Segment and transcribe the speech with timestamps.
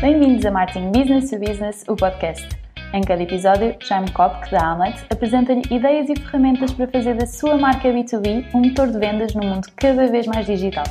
[0.00, 2.48] Bem-vindos a Marketing Business to Business, o podcast.
[2.94, 7.58] Em cada episódio, Jaime Kopk, da Amlet, apresenta-lhe ideias e ferramentas para fazer da sua
[7.58, 10.84] marca B2B um motor de vendas num mundo cada vez mais digital.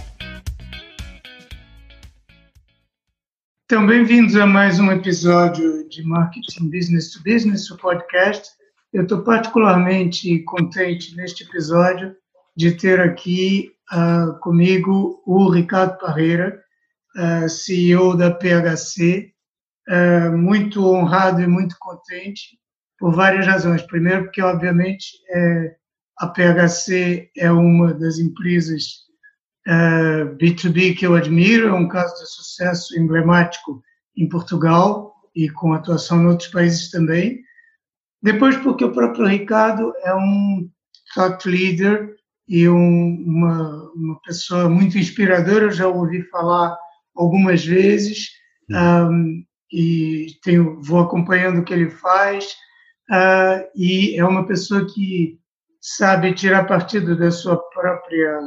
[3.63, 8.49] Então, bem-vindos a mais um episódio de Marketing Business to Business, o podcast.
[8.91, 12.13] Eu estou particularmente contente neste episódio
[12.57, 16.61] de ter aqui uh, comigo o Ricardo Parreira,
[17.49, 19.31] CEO da PHC,
[19.89, 22.57] uh, muito honrado e muito contente
[22.97, 23.81] por várias razões.
[23.81, 25.75] Primeiro, porque, obviamente, é,
[26.17, 29.05] a PHC é uma das empresas
[30.39, 33.83] B2B que eu admiro, é um caso de sucesso emblemático
[34.15, 37.41] em Portugal e com atuação em outros países também.
[38.21, 40.69] Depois, porque o próprio Ricardo é um
[41.13, 42.15] thought leader
[42.47, 46.77] e um, uma, uma pessoa muito inspiradora, eu já ouvi falar
[47.17, 48.29] algumas vezes
[48.69, 52.45] um, e tenho, vou acompanhando o que ele faz
[53.11, 55.39] uh, e é uma pessoa que
[55.81, 58.39] sabe tirar partido da sua própria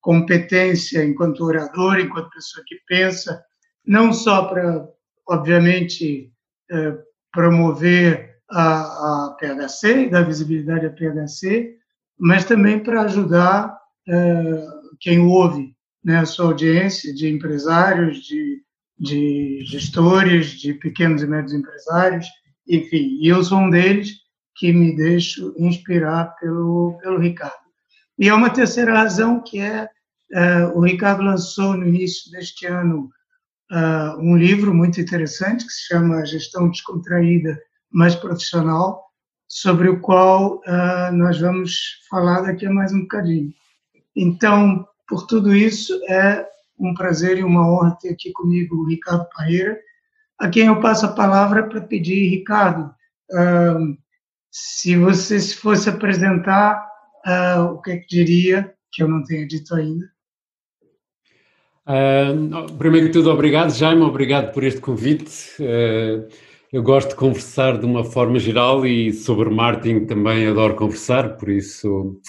[0.00, 3.42] competência enquanto orador, enquanto pessoa que pensa,
[3.86, 4.86] não só para,
[5.28, 6.32] obviamente,
[6.72, 6.98] uh,
[7.32, 8.80] promover a,
[9.26, 11.76] a PHC, dar visibilidade à PHC,
[12.18, 18.62] mas também para ajudar uh, quem ouve né, a sua audiência de empresários, de,
[18.98, 22.26] de gestores, de pequenos e médios empresários,
[22.68, 24.10] enfim, e eu sou um deles
[24.56, 27.54] que me deixo inspirar pelo, pelo Ricardo.
[28.18, 29.88] E há uma terceira razão que é
[30.32, 33.08] uh, o Ricardo lançou no início deste ano
[33.70, 37.58] uh, um livro muito interessante que se chama Gestão Descontraída,
[37.90, 39.04] mas Profissional,
[39.46, 43.52] sobre o qual uh, nós vamos falar daqui a mais um bocadinho.
[44.14, 46.46] Então, por tudo isso, é
[46.78, 49.78] um prazer e uma honra ter aqui comigo o Ricardo Paeira,
[50.38, 52.94] a quem eu passo a palavra para pedir, Ricardo,
[54.50, 56.86] se você se fosse apresentar,
[57.26, 60.10] uh, o que, é que diria, que eu não tenha dito ainda?
[61.86, 65.54] Uh, primeiro de tudo, obrigado, Jaime, obrigado por este convite.
[65.60, 66.28] Uh,
[66.72, 71.48] eu gosto de conversar de uma forma geral e sobre marketing também adoro conversar, por
[71.48, 72.20] isso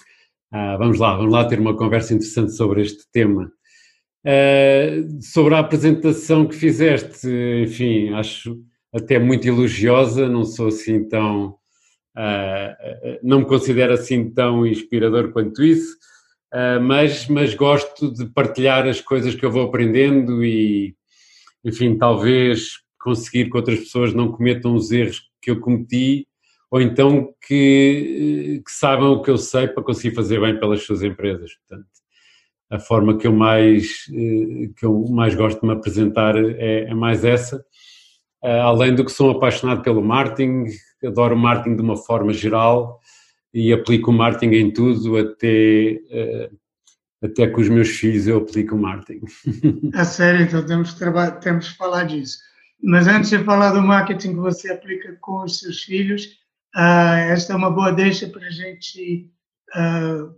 [0.51, 3.51] ah, vamos lá, vamos lá ter uma conversa interessante sobre este tema.
[4.25, 7.27] Uh, sobre a apresentação que fizeste,
[7.63, 8.59] enfim, acho
[8.93, 11.55] até muito elogiosa, não sou assim tão.
[12.17, 15.95] Uh, não me considero assim tão inspirador quanto isso,
[16.53, 20.95] uh, mas, mas gosto de partilhar as coisas que eu vou aprendendo e,
[21.63, 26.27] enfim, talvez conseguir que outras pessoas não cometam os erros que eu cometi
[26.71, 31.01] ou então que, que saibam o que eu sei para conseguir fazer bem pelas suas
[31.01, 31.51] empresas.
[31.67, 31.87] Portanto,
[32.69, 36.93] a forma que eu mais, eh, que eu mais gosto de me apresentar é, é
[36.93, 37.63] mais essa.
[38.43, 40.65] Eh, além do que sou apaixonado pelo marketing,
[41.03, 42.99] adoro o marketing de uma forma geral
[43.51, 46.49] e aplico o marketing em tudo, até, eh,
[47.23, 49.25] até com os meus filhos eu aplico o marketing.
[49.95, 50.95] É sério, então temos
[51.41, 52.37] temos que falar disso.
[52.81, 56.38] Mas antes de falar do marketing que você aplica com os seus filhos,
[56.75, 59.31] Uh, esta é uma boa deixa para a gente
[59.75, 60.35] uh,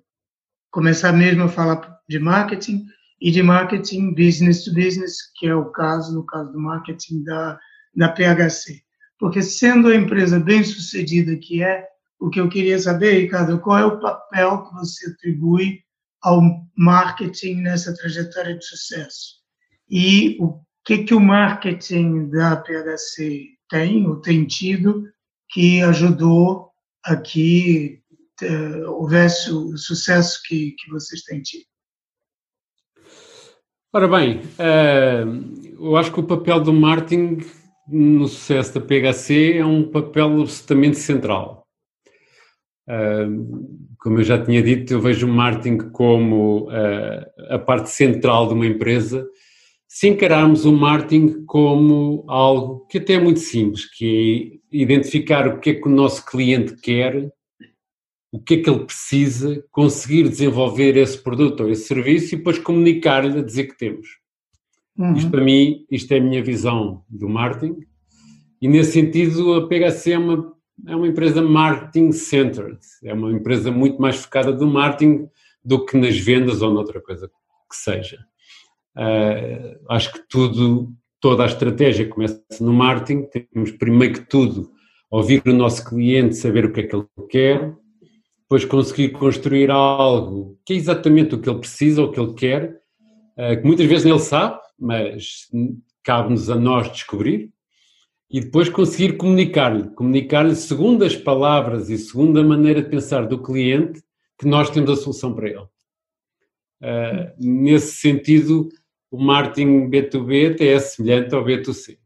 [0.72, 2.86] começar mesmo a falar de marketing
[3.20, 7.60] e de marketing business to business, que é o caso, no caso do marketing da,
[7.96, 8.82] da PHC.
[9.20, 11.86] Porque sendo a empresa bem sucedida que é,
[12.20, 15.84] o que eu queria saber, Ricardo, qual é o papel que você atribui
[16.22, 16.42] ao
[16.76, 19.42] marketing nessa trajetória de sucesso?
[19.90, 25.08] E o que, que o marketing da PHC tem ou tem tido
[25.52, 26.72] que ajudou
[27.04, 28.02] a que
[28.44, 31.66] uh, houvesse o sucesso que, que vocês têm tido.
[33.94, 37.40] Ora bem, uh, eu acho que o papel do marketing
[37.88, 41.68] no sucesso da PHC é um papel absolutamente central.
[42.88, 48.48] Uh, como eu já tinha dito, eu vejo o marketing como uh, a parte central
[48.48, 49.28] de uma empresa.
[49.94, 55.60] Se encararmos o marketing como algo que até é muito simples, que é identificar o
[55.60, 57.30] que é que o nosso cliente quer,
[58.32, 62.58] o que é que ele precisa, conseguir desenvolver esse produto ou esse serviço e depois
[62.58, 64.08] comunicar-lhe a dizer que temos.
[64.98, 65.14] Uhum.
[65.14, 67.86] Isto para mim, isto é a minha visão do marketing
[68.62, 70.56] e nesse sentido a PHC é uma,
[70.88, 75.28] é uma empresa marketing-centered, é uma empresa muito mais focada no marketing
[75.62, 77.28] do que nas vendas ou noutra coisa
[77.70, 78.31] que seja.
[78.98, 84.72] Uh, acho que tudo toda a estratégia começa no marketing, temos primeiro que tudo
[85.10, 87.76] ouvir o nosso cliente, saber o que é que ele quer,
[88.42, 92.82] depois conseguir construir algo que é exatamente o que ele precisa, o que ele quer,
[93.38, 95.48] eh, que muitas vezes ele sabe, mas
[96.04, 97.52] cabe-nos a nós descobrir
[98.30, 103.42] e depois conseguir comunicar-lhe, comunicar-lhe segundo as palavras e segundo a maneira de pensar do
[103.42, 104.02] cliente
[104.40, 105.68] que nós temos a solução para ele.
[106.82, 108.70] Uh, nesse sentido,
[109.12, 111.98] o marketing B2B até é semelhante ao B2C.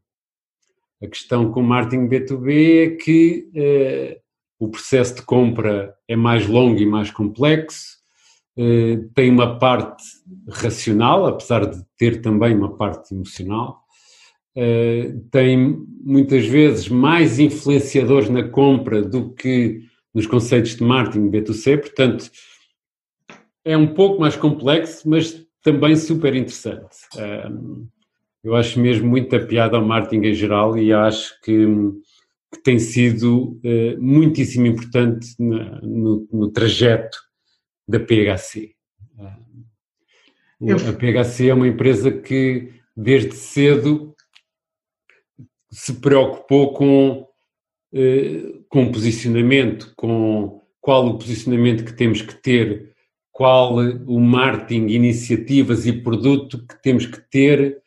[1.00, 4.20] A questão com o marketing B2B é que uh,
[4.58, 7.98] o processo de compra é mais longo e mais complexo,
[8.58, 10.02] uh, tem uma parte
[10.48, 13.84] racional, apesar de ter também uma parte emocional,
[14.56, 19.82] uh, tem muitas vezes mais influenciadores na compra do que
[20.12, 22.30] nos conceitos de marketing B2C, portanto
[23.64, 26.96] é um pouco mais complexo, mas também super interessante.
[28.44, 31.66] Eu acho mesmo muita piada ao marketing em geral e acho que,
[32.54, 37.18] que tem sido uh, muitíssimo importante no, no, trajeto
[37.88, 38.76] da PHC.
[40.60, 40.76] Eu...
[40.76, 44.14] A PHC é uma empresa que desde cedo
[45.72, 47.28] se preocupou com,
[47.92, 52.94] uh, com posicionamento, com qual o posicionamento que temos que ter,
[53.36, 53.74] qual
[54.06, 57.82] o marketing, iniciativas e produto que temos que ter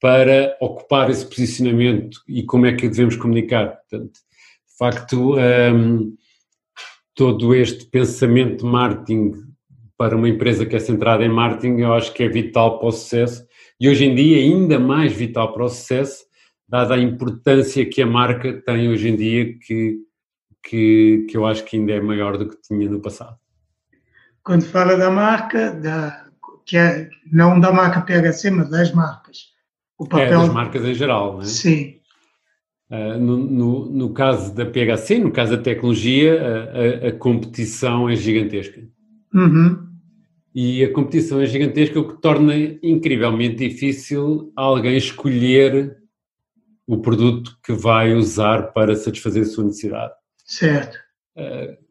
[0.00, 3.76] para ocupar esse posicionamento e como é que devemos comunicar.
[3.76, 6.16] Portanto, de facto, um,
[7.14, 9.34] todo este pensamento de marketing
[9.96, 12.92] para uma empresa que é centrada em marketing, eu acho que é vital para o
[12.92, 13.46] sucesso
[13.80, 16.24] e hoje em dia ainda mais vital para o sucesso,
[16.68, 19.98] dada a importância que a marca tem hoje em dia, que,
[20.60, 23.38] que, que eu acho que ainda é maior do que tinha no passado.
[24.48, 26.24] Quando fala da marca, da,
[26.64, 29.48] que é, não da marca PHC, mas das marcas,
[29.98, 30.26] o é, papel...
[30.26, 31.44] É, das marcas em geral, não é?
[31.44, 32.00] Sim.
[32.90, 38.08] Uh, no, no, no, caso da PHC, no caso da tecnologia, a, a, a competição
[38.08, 38.80] é gigantesca.
[39.34, 39.86] Uhum.
[40.54, 45.94] E a competição é gigantesca, o que torna incrivelmente difícil alguém escolher
[46.86, 50.14] o produto que vai usar para satisfazer a sua necessidade.
[50.46, 50.96] Certo.
[51.36, 51.87] Uh,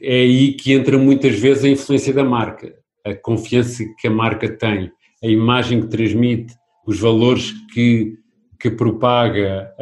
[0.00, 4.48] é aí que entra muitas vezes a influência da marca, a confiança que a marca
[4.48, 4.90] tem,
[5.22, 6.54] a imagem que transmite,
[6.86, 8.14] os valores que,
[8.58, 9.72] que propaga,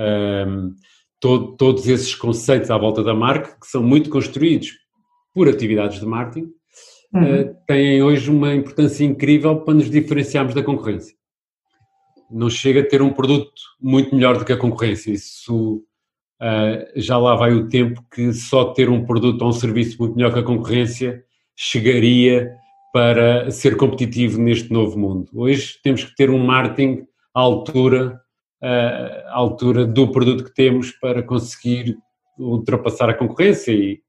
[0.49, 0.75] um,
[1.21, 4.73] todo, todos esses conceitos à volta da marca, que são muito construídos
[5.35, 6.49] por atividades de marketing,
[7.13, 7.43] uhum.
[7.43, 11.15] uh, têm hoje uma importância incrível para nos diferenciarmos da concorrência.
[12.31, 15.13] Não chega a ter um produto muito melhor do que a concorrência.
[15.13, 15.85] Isso
[16.41, 20.17] uh, já lá vai o tempo que só ter um produto ou um serviço muito
[20.17, 21.23] melhor que a concorrência
[21.55, 22.51] chegaria
[22.93, 25.31] para ser competitivo neste novo mundo.
[25.35, 28.19] Hoje temos que ter um marketing à altura,
[28.63, 31.97] à altura do produto que temos para conseguir
[32.39, 34.01] ultrapassar a concorrência e,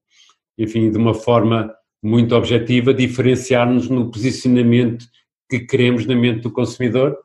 [0.58, 5.06] enfim, de uma forma muito objetiva, diferenciar-nos no posicionamento
[5.50, 7.18] que queremos na mente do consumidor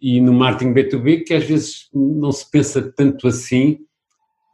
[0.00, 3.80] e no marketing B2B, que às vezes não se pensa tanto assim,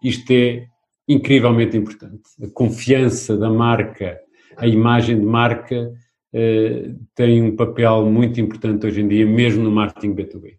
[0.02, 0.66] isto é
[1.08, 2.22] incrivelmente importante.
[2.42, 4.18] A confiança da marca
[4.56, 5.92] a imagem de marca
[6.34, 10.56] uh, tem um papel muito importante hoje em dia, mesmo no marketing B2B.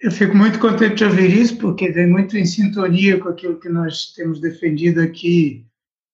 [0.00, 3.68] Eu fico muito contente de ouvir isso, porque vem muito em sintonia com aquilo que
[3.68, 5.66] nós temos defendido aqui,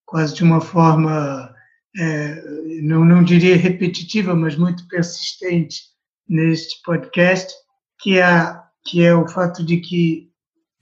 [0.06, 1.54] quase de uma forma,
[1.98, 2.42] é,
[2.82, 5.93] não, não diria repetitiva, mas muito persistente
[6.28, 7.52] neste podcast,
[8.00, 10.30] que é, que é o fato de que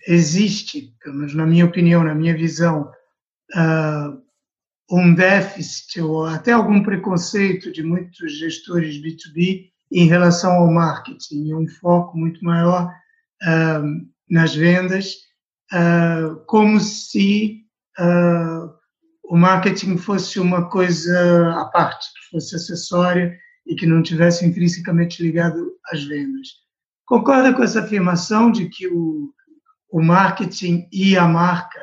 [0.07, 2.91] existe, pelo menos na minha opinião, na minha visão,
[3.55, 4.23] uh,
[4.91, 11.69] um déficit ou até algum preconceito de muitos gestores B2B em relação ao marketing, um
[11.69, 12.93] foco muito maior
[13.43, 15.15] uh, nas vendas,
[15.73, 17.61] uh, como se
[19.25, 25.23] o marketing fosse uma coisa à parte, que fosse acessória e que não tivesse intrinsecamente
[25.23, 26.49] ligado às vendas.
[27.05, 29.33] Concorda com essa afirmação de que o,
[29.91, 31.81] o marketing e a marca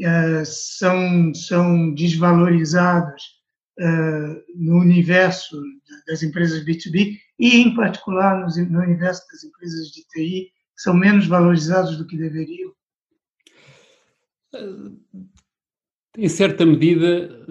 [0.00, 3.22] eh, são, são desvalorizados
[3.80, 5.60] uh, no universo
[6.06, 11.26] das empresas B2B e, em particular, no, no universo das empresas de TI, são menos
[11.26, 12.72] valorizados do que deveriam?
[16.16, 17.44] Em certa medida,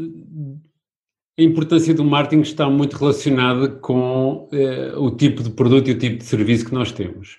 [1.40, 6.00] a importância do marketing está muito relacionada com eh, o tipo de produto e o
[6.00, 7.38] tipo de serviço que nós temos.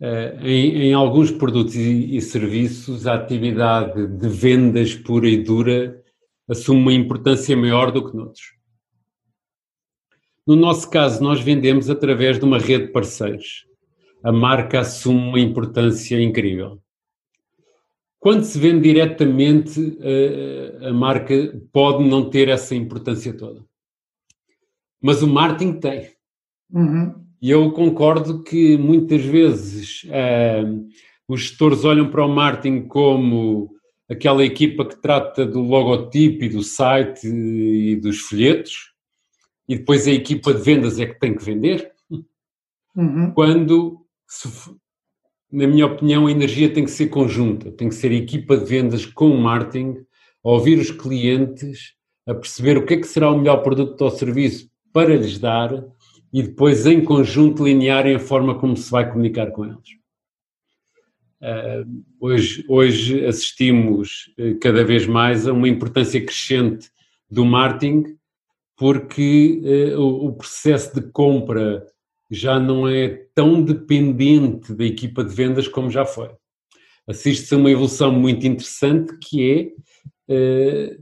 [0.00, 6.02] Eh, em, em, alguns produtos e, e, serviços, a atividade de vendas pura e dura
[6.48, 8.54] assume uma importância maior do que noutros.
[10.46, 13.66] No nosso caso, nós vendemos através de uma rede de parceiros.
[14.24, 16.80] A marca assume uma importância incrível.
[18.22, 21.34] Quando se vende diretamente, eh, a marca
[21.72, 23.64] pode não ter essa importância toda.
[25.02, 26.12] Mas o marketing tem.
[26.70, 27.14] Uhum.
[27.42, 30.86] E eu concordo que muitas vezes uh,
[31.26, 33.74] os gestores olham para o marketing como
[34.08, 38.92] aquela equipa que trata do logotipo e do site e dos folhetos,
[39.68, 41.90] e depois a equipa de vendas é que tem que vender.
[42.94, 43.32] Uhum.
[43.34, 44.48] Quando, se,
[45.52, 48.64] na minha opinião, a energia tem que ser conjunta, tem que ser a equipa de
[48.64, 49.98] vendas com o marketing,
[50.42, 51.92] a ouvir os clientes,
[52.26, 55.84] a perceber o que é que será o melhor produto ou serviço para lhes dar
[56.32, 60.02] e depois, em conjunto, linearem a forma como se vai comunicar com eles.
[61.42, 66.88] Uh, hoje, hoje assistimos uh, cada vez mais a uma importância crescente
[67.28, 68.16] do marketing,
[68.76, 69.60] porque
[69.94, 71.84] uh, o, o, processo de compra
[72.32, 76.30] já não é tão dependente da equipa de vendas como já foi.
[77.06, 79.74] Assiste-se a uma evolução muito interessante que
[80.28, 80.96] é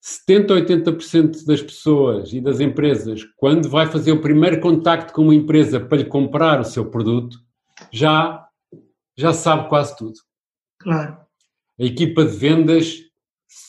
[0.00, 5.22] 70 ou 80% das pessoas e das empresas, quando vai fazer o primeiro contacto com
[5.22, 7.38] uma empresa para lhe comprar o seu produto,
[7.92, 8.46] já,
[9.16, 10.14] já sabe quase tudo.
[10.78, 11.18] Claro.
[11.78, 12.98] A equipa de vendas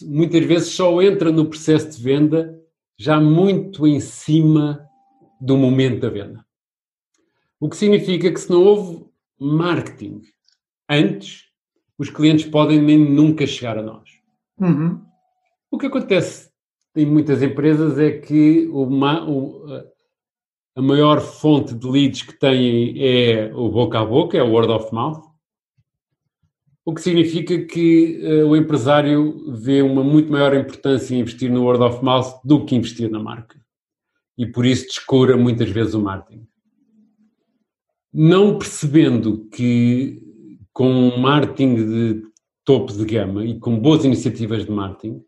[0.01, 2.57] muitas vezes só entra no processo de venda
[2.97, 4.87] já muito em cima
[5.41, 6.45] do momento da venda.
[7.61, 9.05] O que significa que se não houve
[9.39, 10.23] marketing
[10.89, 11.43] antes,
[11.95, 14.09] os clientes podem nem nunca chegar a nós.
[14.59, 14.99] Uhum.
[15.69, 16.49] O que acontece
[16.95, 19.63] em muitas empresas é que uma, o,
[20.75, 24.71] a maior fonte de leads que têm é o boca a boca, é o word
[24.71, 25.21] of mouth,
[26.83, 31.63] o que significa que uh, o empresário vê uma muito maior importância em investir no
[31.63, 33.61] word of mouth do que investir na marca.
[34.35, 36.47] E por isso descura muitas vezes o marketing.
[38.13, 40.21] Não percebendo que
[40.73, 42.23] com um marketing de
[42.63, 45.21] topo de gama e com boas iniciativas de marketing,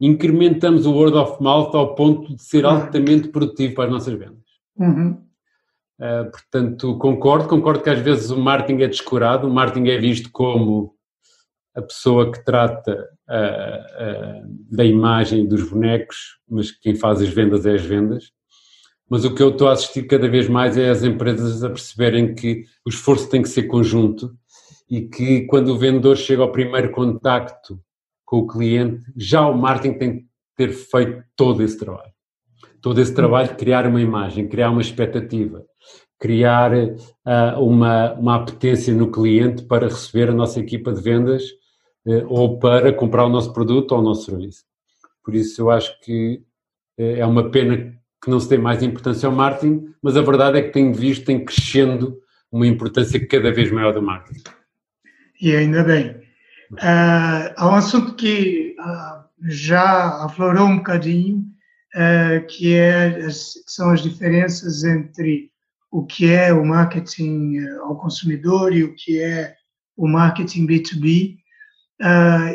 [0.00, 4.44] incrementamos o word of mouth ao ponto de ser altamente produtivo para as nossas vendas.
[4.76, 5.22] Uhum.
[5.98, 10.30] Uh, portanto, concordo, concordo que às vezes o marketing é descurado, o marketing é visto
[10.30, 10.94] como
[11.74, 17.64] a pessoa que trata uh, uh, da imagem dos bonecos, mas quem faz as vendas
[17.64, 18.32] é as vendas.
[19.08, 22.34] Mas o que eu estou a assistir cada vez mais é as empresas a perceberem
[22.34, 24.34] que o esforço tem que ser conjunto
[24.90, 27.80] e que quando o vendedor chega ao primeiro contacto
[28.24, 32.12] com o cliente, já o marketing tem que ter feito todo esse trabalho.
[32.80, 35.64] Todo esse trabalho de criar uma imagem, criar uma expectativa,
[36.18, 41.44] criar uh, uma, uma apetência no cliente para receber a nossa equipa de vendas
[42.06, 44.64] uh, ou para comprar o nosso produto ou o nosso serviço.
[45.24, 46.42] Por isso eu acho que
[46.98, 47.94] uh, é uma pena
[48.26, 51.24] que não se dê mais importância ao marketing, mas a verdade é que tenho visto,
[51.24, 52.18] tem crescendo
[52.50, 54.42] uma importância cada vez maior do marketing.
[55.40, 56.10] E ainda bem.
[56.72, 61.38] Uh, há um assunto que uh, já aflorou um bocadinho,
[61.94, 65.52] uh, que é as, são as diferenças entre
[65.92, 69.54] o que é o marketing ao consumidor e o que é
[69.96, 71.36] o marketing B2B.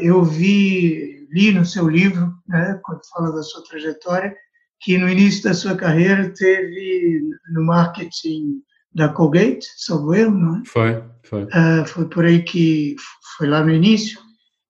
[0.01, 4.35] eu vi, li no seu livro, né, quando fala da sua trajetória,
[4.81, 7.21] que no início da sua carreira teve
[7.53, 8.61] no marketing
[8.93, 10.63] da Colgate, salvo erro, não é?
[10.65, 11.43] Foi, foi.
[11.43, 12.95] Uh, foi por aí que
[13.37, 14.19] foi lá no início.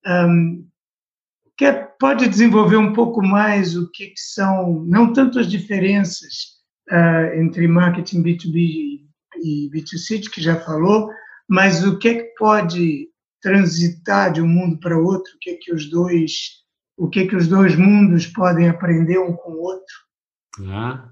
[0.06, 0.68] Um,
[1.58, 6.60] quer, pode desenvolver um pouco mais o que, que são, não tanto as diferenças
[6.92, 9.02] uh, entre marketing B2B
[9.44, 11.10] e B2C, que já falou,
[11.50, 13.08] mas o que é que pode
[13.42, 16.61] transitar de um mundo para outro, o que é que os dois,
[17.02, 19.96] o que é que os dois mundos podem aprender um com o outro?
[20.68, 21.10] Ah,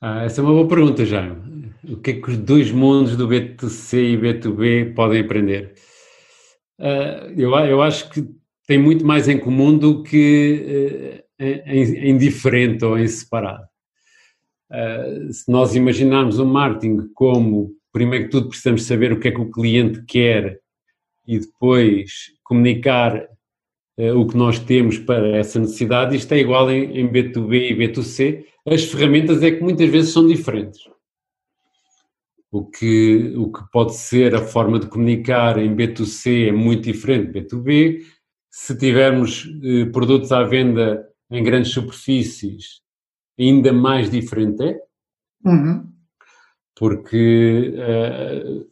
[0.00, 1.72] ah, essa é uma boa pergunta, Jaime.
[1.88, 5.74] O que é que os dois mundos do B2C e B2B podem aprender?
[6.80, 8.28] Uh, eu, eu acho que
[8.66, 13.68] tem muito mais em comum do que uh, em, em, diferente ou em separado.
[14.68, 19.30] Uh, se nós imaginarmos o marketing como, primeiro que tudo, precisamos saber o que é
[19.30, 20.58] que o cliente quer
[21.24, 23.29] e depois comunicar
[24.14, 28.44] o que nós temos para essa necessidade, isto é igual em, em B2B e B2C,
[28.66, 30.80] as ferramentas é que muitas vezes são diferentes.
[32.52, 37.32] O que, o que pode ser a forma de comunicar em B2C é muito diferente
[37.32, 38.00] de B2B.
[38.50, 42.80] Se tivermos eh, produtos à venda em grandes superfícies,
[43.38, 44.80] ainda mais diferente é.
[45.44, 45.88] Uhum.
[46.76, 48.66] Porque uh,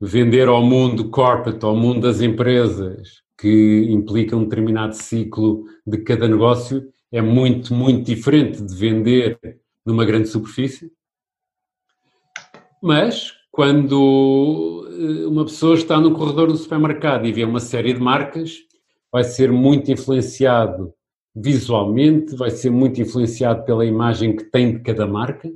[0.00, 6.28] vender ao mundo corporate, ao mundo das empresas, que implica um determinado ciclo de cada
[6.28, 9.38] negócio, é muito, muito diferente de vender
[9.84, 10.90] numa grande superfície.
[12.82, 18.00] Mas, quando eh, uma pessoa está no corredor do supermercado e vê uma série de
[18.00, 18.58] marcas,
[19.12, 20.92] vai ser muito influenciado
[21.34, 25.52] visualmente, vai ser muito influenciado pela imagem que tem de cada marca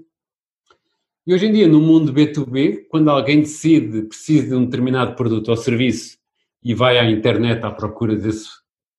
[1.26, 5.48] E hoje em dia, no mundo B2B, quando alguém decide, precisa de um determinado produto
[5.48, 6.17] ou serviço
[6.62, 8.48] e vai à internet à procura desse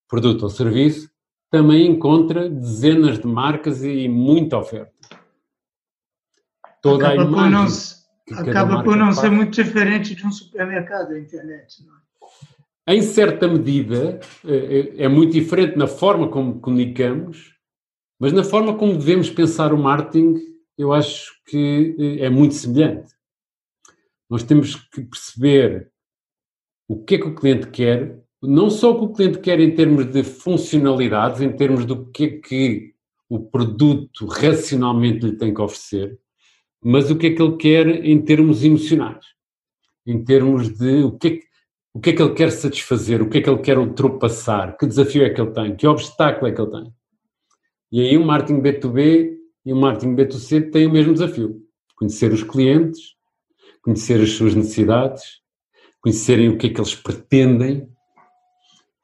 [0.08, 1.10] produto ou serviço,
[1.52, 4.94] também encontra dezenas de marcas e muita oferta.
[6.82, 7.96] Toda acaba a imagem por não, se,
[8.34, 11.86] acaba por não ser muito diferente de um supermercado a internet.
[11.86, 12.96] Não é?
[12.96, 17.54] Em certa medida, é, é, é muito diferente na forma como comunicamos,
[18.20, 20.36] mas na forma como devemos pensar o marketing,
[20.78, 23.14] eu acho que eh, é muito semelhante.
[24.30, 25.92] Nós temos que perceber
[26.90, 29.76] o que é que o cliente quer, não só o que o cliente quer em
[29.76, 32.94] termos de funcionalidades, em termos do que é que
[33.30, 36.20] o produto racionalmente lhe tem que oferecer,
[36.84, 39.24] mas o que é que ele quer em termos emocionais,
[40.04, 41.44] em termos de o que é que,
[41.94, 44.88] o que, é que ele quer satisfazer, o que é que ele quer ultrapassar, que
[44.88, 46.94] desafio é que ele tem, que obstáculo é que ele tem.
[47.92, 51.62] E aí o marketing B2B e o marketing B2C têm o mesmo desafio,
[51.96, 53.16] conhecer os clientes,
[53.84, 55.39] conhecer as suas necessidades,
[56.02, 57.88] conhecerem o que é que eles pretendem.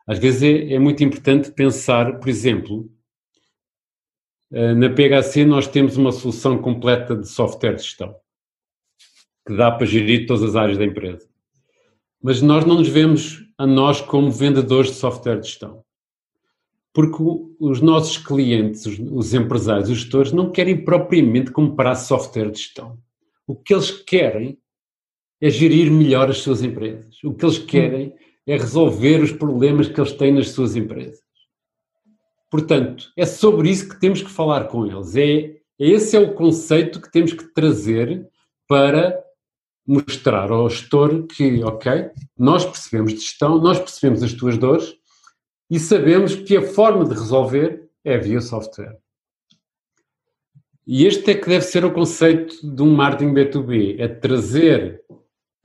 [0.08, 2.90] Às vezes é, é muito importante pensar, por exemplo,
[4.52, 8.16] eh, na PHC nós temos uma solução completa de software de gestão
[9.46, 11.28] que dá para gerir todas as áreas da empresa.
[12.22, 15.84] Mas nós não nos vemos a nós como vendedores de software de gestão.
[16.92, 17.22] Porque
[17.60, 22.98] os nossos clientes, os empresários, os gestores, não querem propriamente comprar software de gestão.
[23.46, 24.58] O que eles querem
[25.42, 27.16] é gerir melhor as suas empresas.
[27.24, 28.14] O que eles querem
[28.48, 31.20] é resolver os problemas que eles têm nas suas empresas.
[32.50, 35.16] Portanto, é sobre isso que temos que falar com eles.
[35.16, 38.28] É, esse é o conceito que temos que trazer
[38.68, 39.22] para
[39.86, 44.96] mostrar ao gestor que, ok, nós percebemos de gestão, nós percebemos as tuas dores
[45.70, 48.98] e sabemos que a forma de resolver é via software.
[50.88, 55.04] E este é que deve ser o conceito de um marketing B2B, é trazer,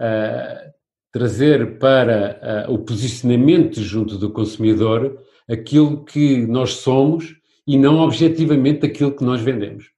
[0.01, 0.73] uh,
[1.13, 7.37] trazer para uh, o posicionamento junto do consumidor aquilo que nós somos
[7.67, 9.93] e não objetivamente aquilo que nós vendemos.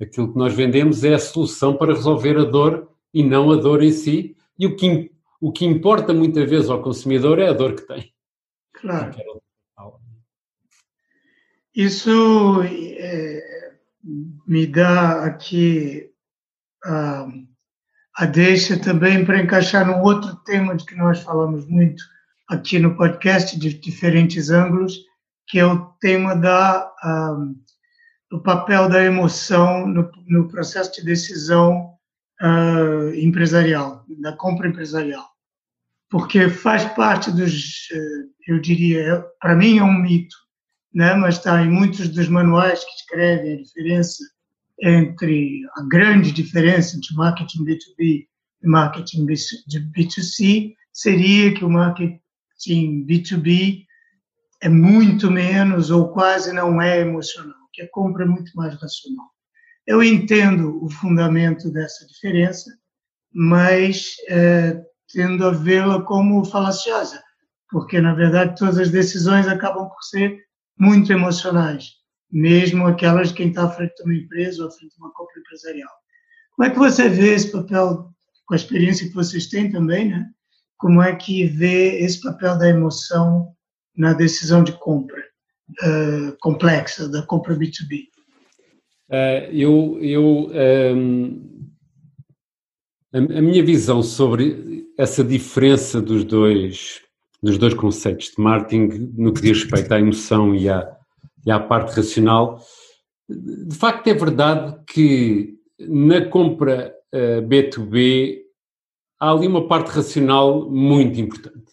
[0.00, 3.82] Aquilo que nós vendemos é a solução para resolver a dor e não a dor
[3.82, 7.74] em si, e o que, o que importa muitas vezes ao consumidor é a dor
[7.74, 8.12] que tem.
[8.72, 9.14] Claro.
[11.74, 13.74] Isso é,
[14.46, 16.10] me dá aqui
[16.84, 17.26] a,
[18.16, 22.02] a deixa também para encaixar num outro tema de que nós falamos muito,
[22.48, 24.98] aqui no podcast de diferentes ângulos,
[25.46, 27.54] que é o tema da um,
[28.30, 31.94] do papel da emoção no, no processo de decisão
[32.40, 35.26] uh, empresarial, da compra empresarial,
[36.10, 37.88] porque faz parte dos,
[38.48, 40.36] eu diria, para mim é um mito,
[40.94, 41.14] né?
[41.14, 44.24] Mas está em muitos dos manuais que escrevem a diferença
[44.82, 48.26] entre a grande diferença entre marketing B2B
[48.62, 52.20] e marketing B2C seria que o marketing
[52.62, 53.84] Sim, B2B
[54.60, 59.26] é muito menos ou quase não é emocional, que a compra é muito mais racional.
[59.84, 62.70] Eu entendo o fundamento dessa diferença,
[63.34, 64.80] mas é,
[65.12, 67.20] tendo a vê-la como falaciosa,
[67.68, 70.38] porque na verdade todas as decisões acabam por ser
[70.78, 71.94] muito emocionais,
[72.32, 75.12] mesmo aquelas de quem está à frente de uma empresa ou à frente de uma
[75.12, 75.90] compra empresarial.
[76.56, 78.10] Como é que você vê esse papel,
[78.46, 80.30] com a experiência que vocês têm também, né?
[80.78, 83.54] como é que vê esse papel da emoção
[83.96, 85.22] na decisão de compra
[85.84, 88.08] uh, complexa, da compra B2B?
[89.08, 91.52] Uh, eh, eu, eu um, ehm,
[93.12, 97.00] a, a, minha visão sobre essa diferença dos dois,
[97.40, 100.98] dos dois conceitos de marketing no que diz respeito à emoção e à,
[101.44, 102.60] e à parte racional,
[103.28, 108.42] de facto é verdade que na compra uh, eh, B2B
[109.18, 111.72] há ali uma parte racional muito importante.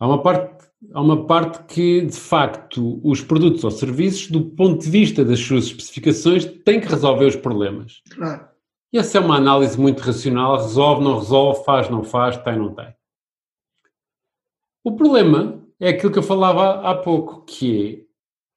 [0.00, 4.84] Há uma parte, há uma parte que, de facto, os produtos ou serviços, do ponto
[4.84, 8.00] de vista das suas especificações, têm que resolver os problemas.
[8.10, 8.48] Claro.
[8.92, 12.72] E essa é uma análise muito racional, resolve, não resolve, faz, não faz, tem, não
[12.72, 12.94] tem.
[14.84, 18.06] O problema é aquilo que eu falava há pouco, que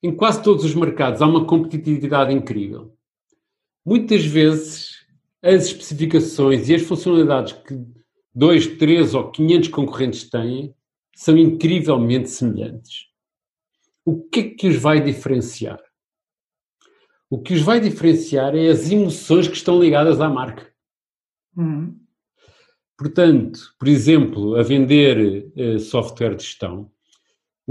[0.04, 2.96] é, em quase todos os mercados há uma competitividade incrível.
[3.86, 5.06] Muitas vezes
[5.42, 7.80] as especificações e as funcionalidades que
[8.34, 10.74] dois, três ou 500 concorrentes têm
[11.16, 13.08] são incrivelmente semelhantes.
[14.04, 15.80] O que é que os vai diferenciar?
[17.30, 20.72] O que os vai diferenciar é as emoções que estão ligadas à marca.
[21.56, 21.98] Uhum.
[22.98, 26.92] Portanto, por exemplo, a vender uh, software de gestão,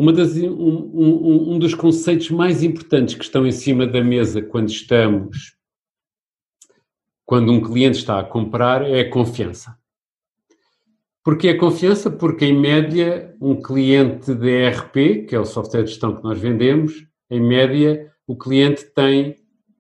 [0.07, 4.69] das, um, um, um dos conceitos mais importantes que estão em cima da mesa quando
[4.69, 5.59] estamos
[7.31, 9.79] quando um cliente está a comprar é a confiança.
[11.23, 12.11] Porquê a confiança?
[12.11, 16.41] Porque, em média, um cliente de ERP, que é o software de gestão que nós
[16.41, 19.37] vendemos, em média, o cliente tem,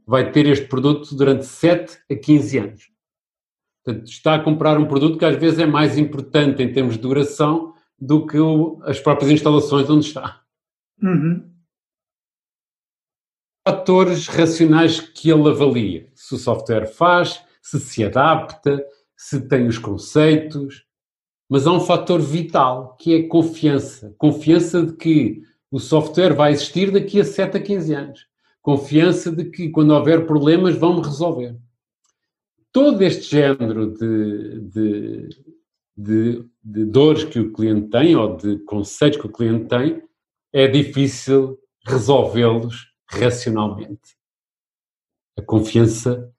[0.06, 2.82] vai ter este produto durante 7 a 15 anos.
[3.84, 7.00] Portanto, está a comprar um produto que às vezes é mais importante em termos de
[7.00, 10.42] duração do que o, as próprias instalações onde está.
[11.02, 11.48] Uhum.
[13.66, 16.10] Fatores racionais que ele avalia.
[16.14, 18.82] Se o software faz, se se adapta,
[19.16, 20.84] se tem os conceitos.
[21.48, 24.14] Mas há um fator vital, que é confiança.
[24.16, 28.26] Confiança de que o software vai existir daqui a 7 a 15 anos.
[28.62, 31.56] Confiança de que quando houver problemas vão resolver
[32.72, 35.28] todo este género de, de,
[36.02, 40.02] de, de, dores que o cliente tem ou de conceitos que o cliente tem,
[40.52, 44.16] é difícil resolvê-los racionalmente.
[45.38, 46.32] A confiança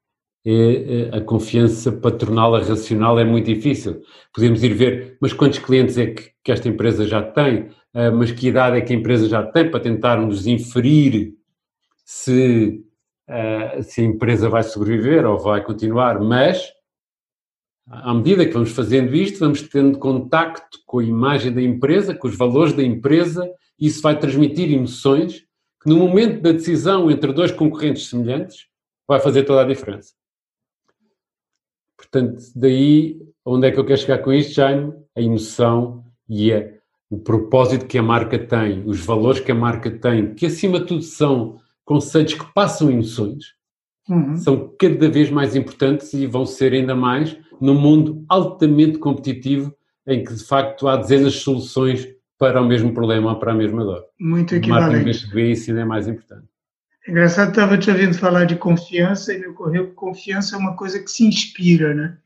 [0.46, 4.02] é, é, a confiança patronal a racional é muito difícil.
[4.34, 7.70] Podemos ir ver, mas quantos clientes é que, que esta empresa já tem?
[7.94, 11.34] Uh, mas que idade é que a empresa já tem para tentarmos inferir
[12.06, 12.84] se
[13.30, 16.72] uh, se a empresa vai sobreviver ou vai continuar, mas
[17.92, 22.26] à medida que vamos fazendo isto, vamos tendo contacto com a imagem da empresa, com
[22.26, 25.46] os valores da empresa, e isso vai transmitir emoções
[25.82, 28.68] que no momento da decisão entre dois concorrentes semelhantes
[29.06, 30.14] vai fazer toda a diferença.
[31.98, 34.94] Portanto, daí onde é que eu quero chegar com isto, Jaime?
[35.14, 36.72] A emoção e a,
[37.10, 40.86] o propósito que a marca tem, os valores que a marca tem, que acima de
[40.86, 43.54] tudo são conceitos que passam emoções
[44.12, 44.36] uhum.
[44.36, 49.74] são cada vez mais importantes e vão ser ainda mais num mundo altamente competitivo
[50.06, 53.56] em que de facto há dezenas de soluções para o mesmo problema ou para a
[53.56, 54.04] mesma dor.
[54.20, 55.26] Muito equivalente.
[55.26, 56.48] Martin isso ainda é mais importante.
[57.08, 61.00] Engraçado, estava te ouvindo falar de confiança e me ocorreu que confiança é uma coisa
[61.00, 62.18] que se inspira, né?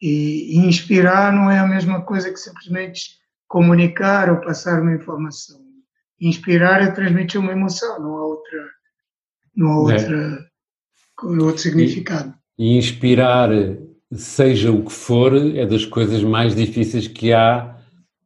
[0.00, 5.60] E, e inspirar não é a mesma coisa que simplesmente comunicar ou passar uma informação.
[6.20, 8.72] Inspirar é transmitir uma emoção, não há outra
[9.54, 9.94] numa é.
[9.94, 10.50] outra,
[11.22, 12.34] com outro significado.
[12.58, 13.48] E, e inspirar,
[14.12, 17.76] seja o que for, é das coisas mais difíceis que há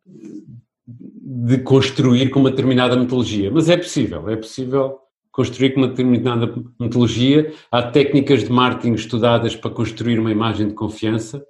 [0.07, 3.51] de construir com uma determinada metodologia.
[3.51, 4.99] Mas é possível, é possível
[5.31, 6.47] construir com uma determinada
[6.81, 7.53] metodologia.
[7.71, 11.45] Há técnicas de marketing estudadas para construir uma imagem de confiança.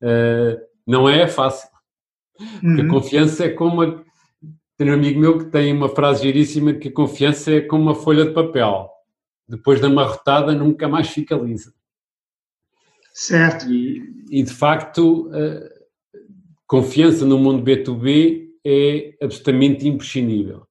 [0.00, 1.68] Uh, não é fácil.
[2.60, 2.86] Porque uhum.
[2.86, 3.82] a confiança é como.
[3.82, 4.04] A...
[4.76, 7.94] Tenho um amigo meu que tem uma frase giríssima que a confiança é como uma
[7.94, 8.93] folha de papel
[9.48, 11.74] depois da marrotada nunca mais fica lisa.
[13.12, 13.70] Certo.
[13.70, 15.30] E, e de facto,
[16.66, 20.66] confiança no mundo B2B é absolutamente imprescindível.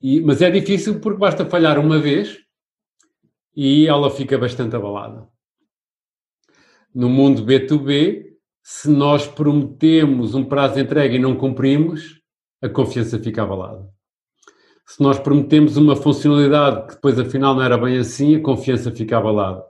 [0.00, 2.38] E, mas é difícil porque basta falhar uma vez
[3.54, 5.28] e ela fica bastante abalada.
[6.94, 8.28] No mundo B2B,
[8.62, 12.22] se nós prometemos um prazo de entrega e não cumprimos,
[12.62, 13.97] a confiança fica abalada
[14.88, 19.18] se nós prometemos uma funcionalidade que depois afinal não era bem assim, a confiança fica
[19.18, 19.62] abalada.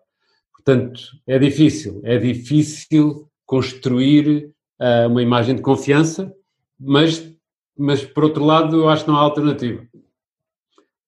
[0.53, 6.33] Portanto, é difícil, é difícil construir uh, uma imagem de confiança,
[6.79, 7.35] mas,
[7.77, 9.85] mas por outro lado eu acho que não há alternativa.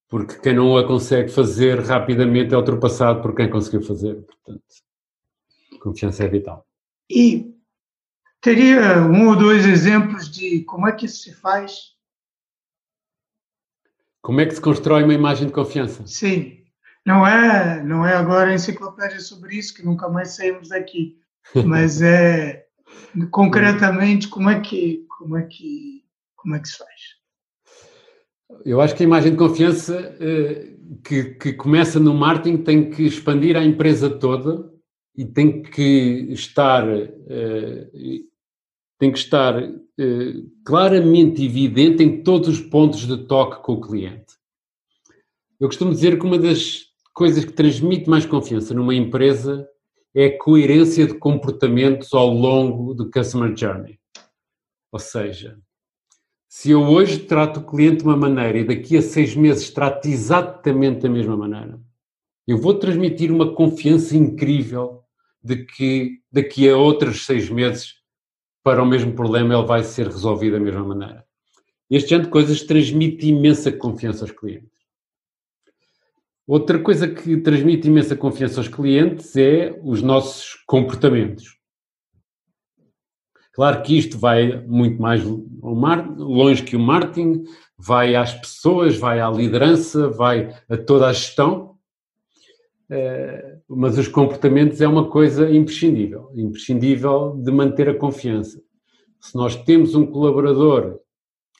[0.09, 4.27] Porque quem não a consegue fazer rapidamente é ultrapassado por quem conseguiu fazer.
[4.27, 4.65] Portanto,
[5.81, 6.67] confiança é vital.
[7.09, 7.55] E
[8.41, 12.00] teria um ou dois exemplos de como é que isso se faz
[14.23, 16.07] como é que se constrói uma imagem de confiança?
[16.07, 16.61] Sim,
[17.05, 21.19] não é, não é agora a enciclopédia sobre isso que nunca mais saímos daqui,
[21.65, 22.67] mas é
[23.31, 26.05] concretamente como é que como é que
[26.37, 27.21] como é que se faz?
[28.65, 33.05] Eu acho que a imagem de confiança eh, que, que começa no marketing tem que
[33.05, 34.71] expandir a empresa toda
[35.17, 37.91] e tem que estar eh,
[38.99, 39.55] tem que estar
[40.65, 44.35] claramente evidente em todos os pontos de toque com o cliente.
[45.59, 49.69] Eu costumo dizer que uma das coisas que transmite mais confiança numa empresa
[50.15, 53.99] é a coerência de comportamentos ao longo do customer journey.
[54.91, 55.59] Ou seja,
[56.49, 60.09] se eu hoje trato o cliente de uma maneira e daqui a seis meses trato
[60.09, 61.81] exatamente da mesma maneira,
[62.47, 65.05] eu vou transmitir uma confiança incrível
[65.43, 68.00] de que daqui a outros seis meses
[68.63, 71.25] para o mesmo problema ele vai ser resolvido da mesma maneira.
[71.91, 74.71] Este género de coisas transmite imensa confiança aos clientes.
[76.47, 81.61] Outra coisa que transmite imensa confiança aos clientes é os nossos comportamentos.
[83.53, 87.45] Claro que isto vai muito mais longe que o marketing,
[87.77, 91.70] vai às pessoas, vai à liderança, vai a toda a gestão.
[93.69, 98.61] Mas os comportamentos é uma coisa imprescindível, imprescindível de manter a confiança.
[99.21, 100.99] Se nós temos um colaborador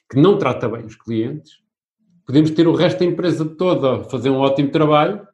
[0.09, 1.53] que não trata bem os clientes,
[2.25, 5.25] podemos ter o resto da empresa toda a fazer um ótimo trabalho,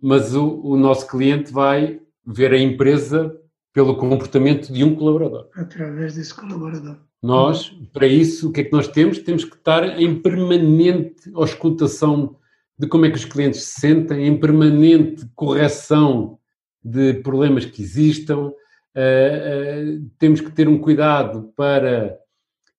[0.00, 3.36] mas o, o nosso cliente vai ver a empresa
[3.74, 5.48] pelo comportamento de um colaborador.
[5.54, 6.96] Através desse colaborador.
[7.22, 9.18] Nós, para isso, o que é que nós temos?
[9.18, 12.36] Temos que estar em permanente auscultação
[12.80, 16.38] de como é que os clientes se sentem, em permanente correção
[16.82, 18.54] de problemas que existam.
[18.96, 22.16] Uh, uh, temos que ter um cuidado para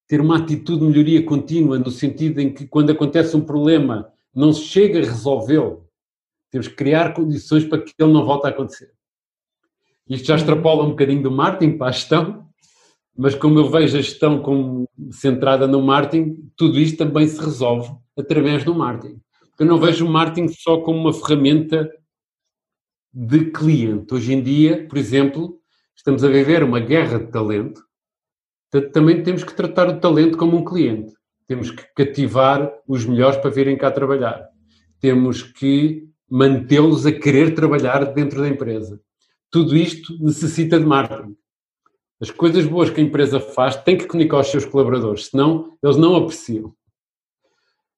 [0.08, 4.52] ter uma atitude de melhoria contínua, no sentido em que, quando acontece um problema, não
[4.52, 5.88] se chega a resolvê-lo.
[6.50, 8.92] Temos que criar condições para que ele não volte a acontecer.
[10.10, 12.48] Isto já extrapola um bocadinho do marketing para a gestão,
[13.16, 17.96] mas como eu vejo a gestão como centrada no marketing, tudo isto também se resolve
[18.18, 19.22] através do marketing.
[19.62, 21.88] Eu não vejo o marketing só como uma ferramenta
[23.14, 24.12] de cliente.
[24.12, 25.62] Hoje em dia, por exemplo,
[25.96, 27.80] estamos a viver uma guerra de talento,
[28.72, 31.14] portanto, também temos que tratar o talento como um cliente.
[31.48, 34.50] Temos que cativar os melhores para virem cá trabalhar.
[35.00, 39.00] Temos que mantê-los a querer trabalhar dentro da empresa.
[39.52, 41.38] Tudo isto necessita de marketing.
[42.20, 45.98] As coisas boas que a empresa faz tem que comunicar aos seus colaboradores, senão eles
[45.98, 46.76] não apreciam.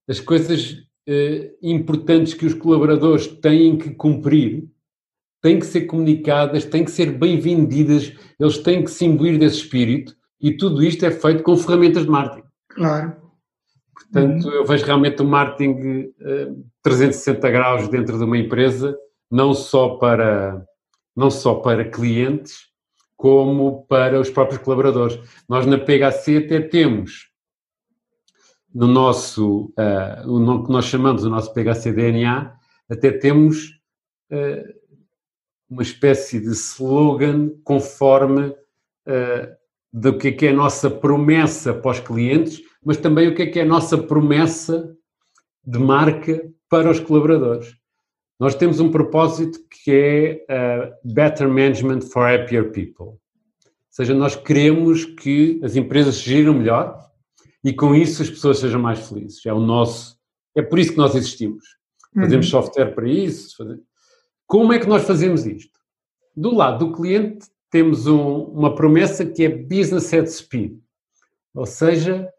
[0.09, 4.67] As coisas eh, importantes que os colaboradores têm que cumprir
[5.43, 9.57] têm que ser comunicadas, têm que ser bem vendidas, eles têm que se imbuir desse
[9.57, 12.47] espírito e tudo isto é feito com ferramentas de marketing.
[12.69, 13.15] Claro.
[13.93, 14.53] Portanto, uhum.
[14.53, 16.49] eu vejo realmente o marketing eh,
[16.81, 18.97] 360 graus dentro de uma empresa,
[19.29, 20.65] não só para,
[21.15, 22.69] não só para clientes,
[23.17, 25.19] como para os próprios colaboradores.
[25.47, 27.32] Nós na PHC até temos
[28.73, 32.53] no nosso, uh, o que nós chamamos o nosso PHC DNA,
[32.89, 33.79] até temos
[34.31, 34.73] uh,
[35.69, 41.91] uma espécie de slogan conforme uh, do que é, que é a nossa promessa para
[41.91, 44.95] os clientes, mas também o que é que é a nossa promessa
[45.63, 47.75] de marca para os colaboradores.
[48.39, 53.05] Nós temos um propósito que é uh, Better Management for Happier People.
[53.05, 53.19] Ou
[53.91, 56.99] seja, nós queremos que as empresas se giram melhor
[57.63, 59.45] e com isso as pessoas sejam mais felizes.
[59.45, 60.17] É o nosso,
[60.55, 61.63] é por isso que nós existimos.
[62.13, 62.51] Fazemos uhum.
[62.51, 63.55] software para isso.
[64.45, 65.79] Como é que nós fazemos isto?
[66.35, 70.79] Do lado do cliente temos um, uma promessa que é business at speed.
[71.55, 72.29] Ou seja,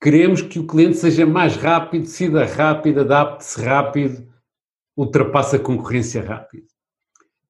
[0.00, 4.28] queremos que o cliente seja mais rápido, decida rápido, adapte-se rápido,
[4.96, 6.66] ultrapassa a concorrência rápido.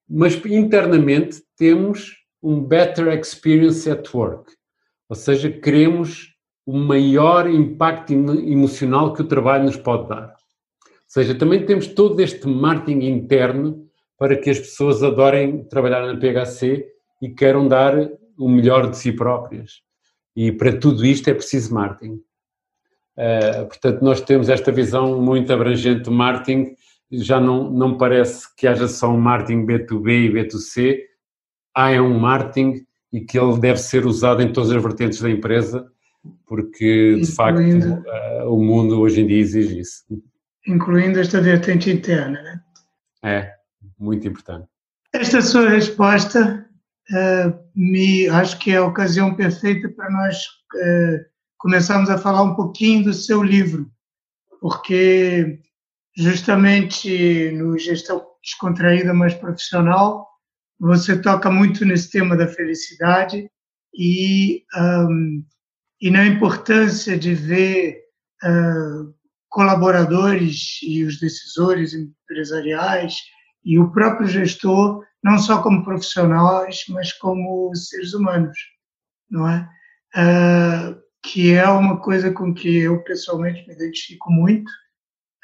[0.09, 4.53] Mas internamente temos um better experience at work,
[5.09, 6.36] ou seja, queremos
[6.67, 10.29] o maior impacto emocional que o trabalho nos pode dar.
[10.29, 13.87] Ou seja, também temos todo este marketing interno
[14.19, 16.85] para que as pessoas adorem trabalhar na PHC
[17.23, 17.95] e queiram dar
[18.37, 19.83] o melhor de si próprias.
[20.35, 22.21] E para tudo isto é preciso marketing.
[23.17, 26.75] Uh, portanto, nós temos esta visão muito abrangente do marketing
[27.11, 30.99] já não, não parece que haja só um marketing B2B e B2C,
[31.75, 35.31] há é um marketing e que ele deve ser usado em todas as vertentes da
[35.31, 35.91] empresa,
[36.47, 40.05] porque de facto uh, o mundo hoje em dia exige isso.
[40.67, 42.61] Incluindo esta vertente interna, né?
[43.23, 43.53] É,
[43.99, 44.69] muito importante.
[45.13, 46.67] Esta sua resposta
[47.11, 51.25] uh, me acho que é a ocasião perfeita para nós uh,
[51.59, 53.91] começarmos a falar um pouquinho do seu livro,
[54.61, 55.61] porque
[56.17, 60.27] justamente no gestão descontraída, mais profissional,
[60.79, 63.51] você toca muito nesse tema da felicidade
[63.95, 65.45] e, um,
[66.01, 68.03] e na importância de ver
[68.45, 69.15] uh,
[69.49, 73.17] colaboradores e os decisores empresariais
[73.65, 78.57] e o próprio gestor não só como profissionais, mas como seres humanos,
[79.31, 79.69] não é?
[80.15, 84.71] Uh, que é uma coisa com que eu pessoalmente me identifico muito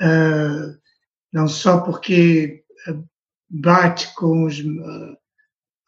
[0.00, 0.78] uh,
[1.32, 2.62] não só porque
[3.48, 4.62] bate com os,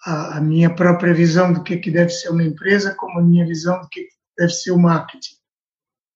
[0.04, 3.22] a, a, minha própria visão do que, é que deve ser uma empresa, como a
[3.22, 5.34] minha visão do que deve ser o marketing.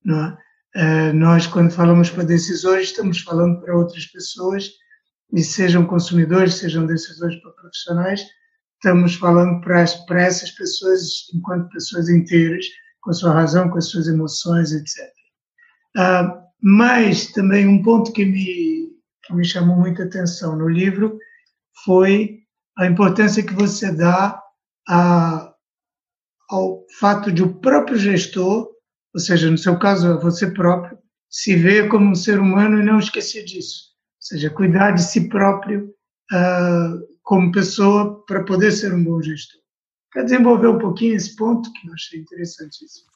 [0.07, 0.49] É?
[0.77, 4.71] uh, nós, quando falamos para decisores, estamos falando para outras pessoas,
[5.33, 8.23] e sejam consumidores, sejam decisores para profissionais,
[8.77, 11.03] estamos falando para, para essas pessoas
[11.35, 12.65] enquanto pessoas inteiras,
[13.01, 15.13] com a sua razão, com as suas emoções, etc.
[15.97, 18.91] Uh, mas também um ponto que me,
[19.25, 21.19] que me chamou muita atenção no livro
[21.85, 22.41] foi
[22.79, 24.41] a importância que você dá
[24.89, 25.48] a,
[26.49, 28.69] ao fato de o próprio gestor,
[29.15, 30.99] ou seja, no seu caso, você próprio,
[31.31, 33.89] se ver como um ser humano e não esquecer disso.
[34.17, 35.91] Ou seja, cuidar de si próprio
[36.33, 39.61] uh, como pessoa para poder ser um bom gestor.
[40.13, 43.09] Quer desenvolver um pouquinho esse ponto que eu achei interessantíssimo.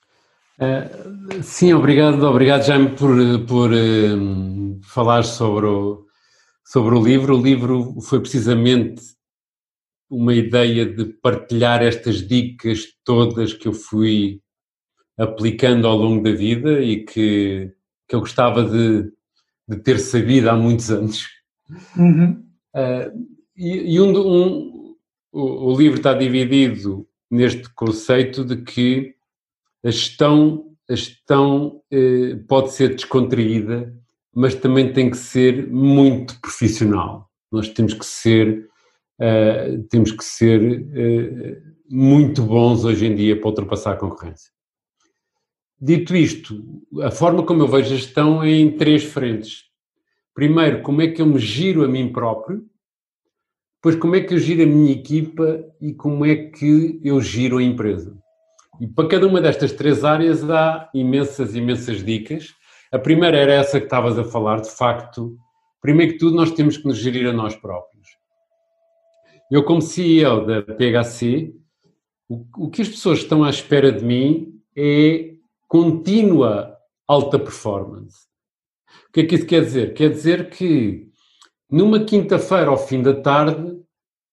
[0.59, 3.16] Uh, sim, obrigado, obrigado Jaime por,
[3.47, 6.05] por uh, falar sobre o,
[6.64, 7.37] sobre o livro.
[7.37, 9.03] O livro foi precisamente
[10.14, 14.40] uma ideia de partilhar estas dicas todas que eu fui
[15.16, 17.72] aplicando ao longo da vida e que,
[18.09, 19.11] que eu gostava de,
[19.68, 21.27] de ter sabido há muitos anos.
[21.96, 22.44] Uhum.
[22.75, 24.94] Uh, e, e um, um,
[25.33, 29.14] o, o livro está dividido neste conceito de que
[29.83, 33.92] a gestão, a gestão eh, pode ser descontraída,
[34.35, 37.29] mas também tem que ser muito profissional.
[37.51, 38.68] Nós temos que ser,
[39.20, 44.51] uh, temos que ser uh, muito bons hoje em dia para ultrapassar a concorrência.
[45.81, 46.62] Dito isto,
[47.03, 49.64] a forma como eu vejo a gestão é em três frentes.
[50.35, 52.64] Primeiro, como é que eu me giro a mim próprio,
[53.77, 57.59] depois como é que eu giro a minha equipa e como é que eu giro
[57.59, 58.16] a empresa.
[58.81, 62.55] E para cada uma destas três áreas há imensas, imensas dicas.
[62.92, 65.37] A primeira era essa que estavas a falar, de facto,
[65.81, 68.07] primeiro que tudo nós temos que nos gerir a nós próprios.
[69.53, 71.55] Eu como CEO da PHC,
[72.27, 75.35] o, o que as pessoas estão à espera de mim é
[75.69, 76.75] contínua
[77.07, 78.17] alta performance.
[79.11, 79.93] O que é que isso quer dizer?
[79.93, 81.07] Quer dizer que
[81.71, 83.79] numa quinta-feira ao fim da tarde,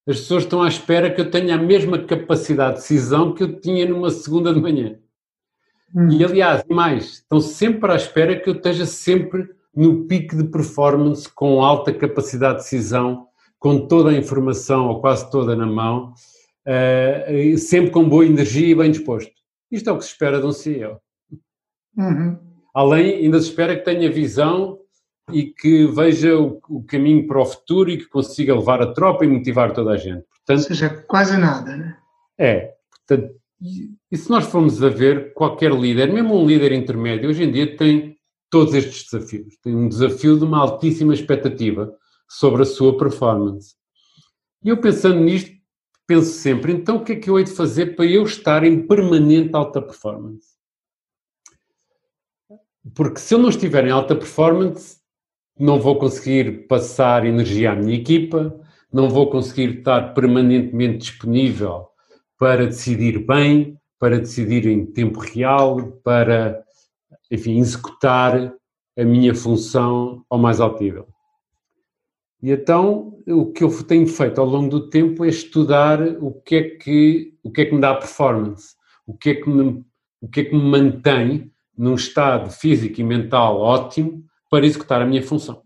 [0.07, 3.59] as pessoas estão à espera que eu tenha a mesma capacidade de decisão que eu
[3.59, 4.97] tinha numa segunda de manhã.
[5.93, 6.07] Hum.
[6.11, 11.27] E aliás, mais, estão sempre à espera que eu esteja sempre no pico de performance,
[11.27, 13.28] com alta capacidade de decisão,
[13.59, 16.13] com toda a informação, ou quase toda na mão,
[16.65, 19.31] uh, sempre com boa energia e bem disposto.
[19.69, 20.99] Isto é o que se espera de um CEO.
[21.97, 22.37] Uhum.
[22.73, 24.79] Além, ainda se espera que tenha visão
[25.31, 29.25] e que veja o, o, caminho para o futuro e que consiga levar a tropa
[29.25, 30.23] e motivar toda a gente.
[30.45, 31.97] Portanto, Ou seja, quase nada, né?
[32.37, 32.73] É.
[33.07, 33.35] Portanto,
[34.11, 37.75] e se nós formos a ver, qualquer líder, mesmo um líder intermédio, hoje em dia
[37.75, 38.17] tem
[38.49, 39.57] todos estes desafios.
[39.61, 41.93] Tem um desafio de uma altíssima expectativa
[42.29, 43.75] sobre a sua performance.
[44.63, 45.51] E eu pensando nisto,
[46.05, 48.85] penso sempre, então o que é que eu hei de fazer para eu estar em
[48.85, 50.47] permanente alta performance?
[52.95, 54.97] Porque se eu não estiver em alta performance,
[55.57, 58.57] não vou conseguir passar energia à minha equipa,
[58.91, 61.87] não vou conseguir estar permanentemente disponível
[62.37, 66.63] para decidir bem, para decidir em tempo real, para,
[67.29, 68.53] enfim, executar
[68.97, 71.07] a minha função ao mais alto nível.
[72.41, 76.55] E então, o que eu tenho feito ao longo do tempo é estudar o que
[76.55, 78.75] é que, o que, é que me dá performance,
[79.05, 79.83] o que é que me,
[80.21, 85.05] o que é que me mantém num estado físico e mental ótimo para executar a
[85.05, 85.61] minha função.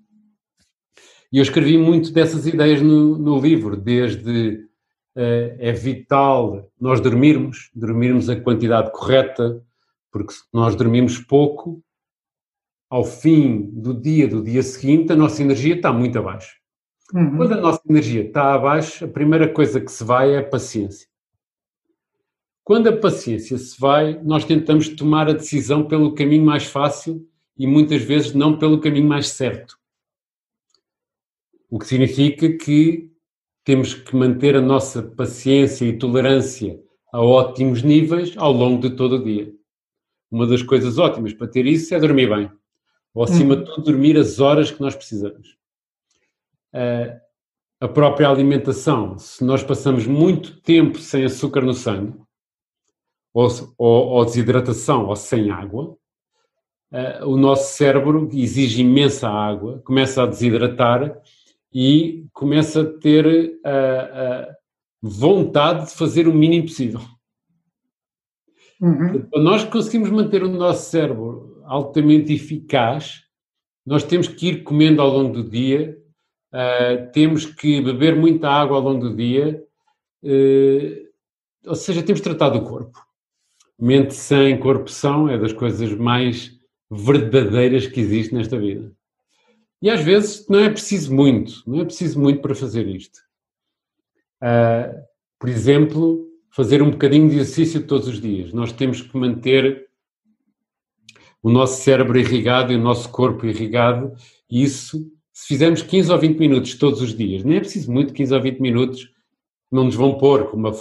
[1.31, 4.67] E eu escrevi muito dessas ideias no, no livro, desde
[5.15, 9.63] uh, é vital nós dormirmos, dormirmos a quantidade correta,
[10.11, 11.83] porque se nós dormimos pouco,
[12.87, 16.62] ao fim do dia, do dia seguinte, a nossa energia está muito abaixo.
[17.11, 17.37] Uhum.
[17.37, 21.07] Quando a nossa energia está abaixo, a primeira coisa que se vai é a paciência.
[22.63, 27.67] Quando a paciência se vai, nós tentamos tomar a decisão pelo caminho mais fácil e
[27.67, 29.77] muitas vezes não pelo caminho mais certo.
[31.69, 33.11] O que significa que
[33.63, 36.79] temos que manter a nossa paciência e tolerância
[37.11, 39.53] a ótimos níveis ao longo de todo o dia.
[40.31, 42.51] Uma das coisas ótimas para ter isso é dormir bem.
[43.13, 45.57] Ou, acima de tudo, dormir as horas que nós precisamos.
[46.73, 47.21] Uh,
[47.79, 52.17] a própria alimentação, se nós passamos muito tempo sem açúcar no sangue,
[53.33, 55.95] ou, ou, ou desidratação ou sem água,
[56.91, 61.21] uh, o nosso cérebro exige imensa água, começa a desidratar
[61.73, 64.55] e começa a ter a, a
[65.01, 67.01] vontade de fazer o mínimo possível.
[68.79, 69.21] Uhum.
[69.29, 73.23] Para nós conseguimos manter o nosso cérebro altamente eficaz,
[73.85, 75.97] nós temos que ir comendo ao longo do dia,
[76.53, 79.63] uh, temos que beber muita água ao longo do dia,
[80.23, 81.09] uh,
[81.65, 82.99] ou seja, temos tratado o corpo.
[83.79, 86.57] Mente sem corpo são é das coisas mais
[86.89, 88.91] verdadeiras que existe nesta vida.
[89.81, 93.19] E às vezes não é preciso muito, não é preciso muito para fazer isto.
[94.41, 95.03] Uh,
[95.39, 98.53] por exemplo, fazer um bocadinho de exercício todos os dias.
[98.53, 99.89] Nós temos que manter
[101.41, 104.13] o nosso cérebro irrigado e o nosso corpo irrigado,
[104.49, 108.13] e isso, se fizermos 15 ou 20 minutos todos os dias, nem é preciso muito
[108.13, 109.11] 15 ou 20 minutos,
[109.71, 110.71] não nos vão pôr com uma,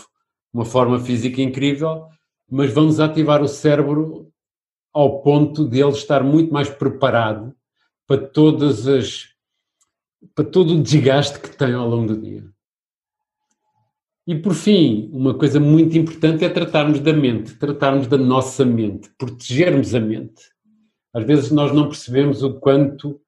[0.52, 2.04] uma forma física incrível,
[2.50, 4.30] mas vamos ativar o cérebro
[4.92, 7.54] ao ponto de ele estar muito mais preparado
[8.06, 9.32] para todas as
[10.34, 12.44] para todo o desgaste que tem ao longo do dia.
[14.24, 19.10] E por fim, uma coisa muito importante é tratarmos da mente, tratarmos da nossa mente,
[19.18, 20.52] protegermos a mente.
[21.12, 23.20] Às vezes nós não percebemos o quanto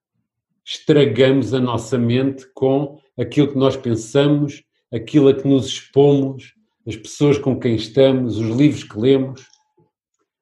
[0.64, 4.62] estragamos a nossa mente com aquilo que nós pensamos,
[4.92, 6.54] aquilo a que nos expomos,
[6.86, 9.46] as pessoas com quem estamos, os livros que lemos.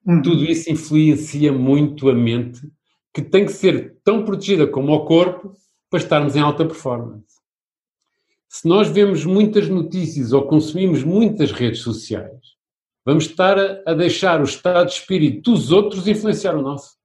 [0.06, 0.22] Uhum.
[0.22, 2.60] Tudo isso influencia muito a mente,
[3.14, 5.54] que tem que ser tão protegida como o corpo
[5.90, 7.32] para estarmos em alta performance.
[8.48, 12.40] Se nós vemos muitas notícias ou consumimos muitas redes sociais,
[13.04, 17.01] vamos estar a, a deixar o estado de espírito dos outros influenciar o nosso.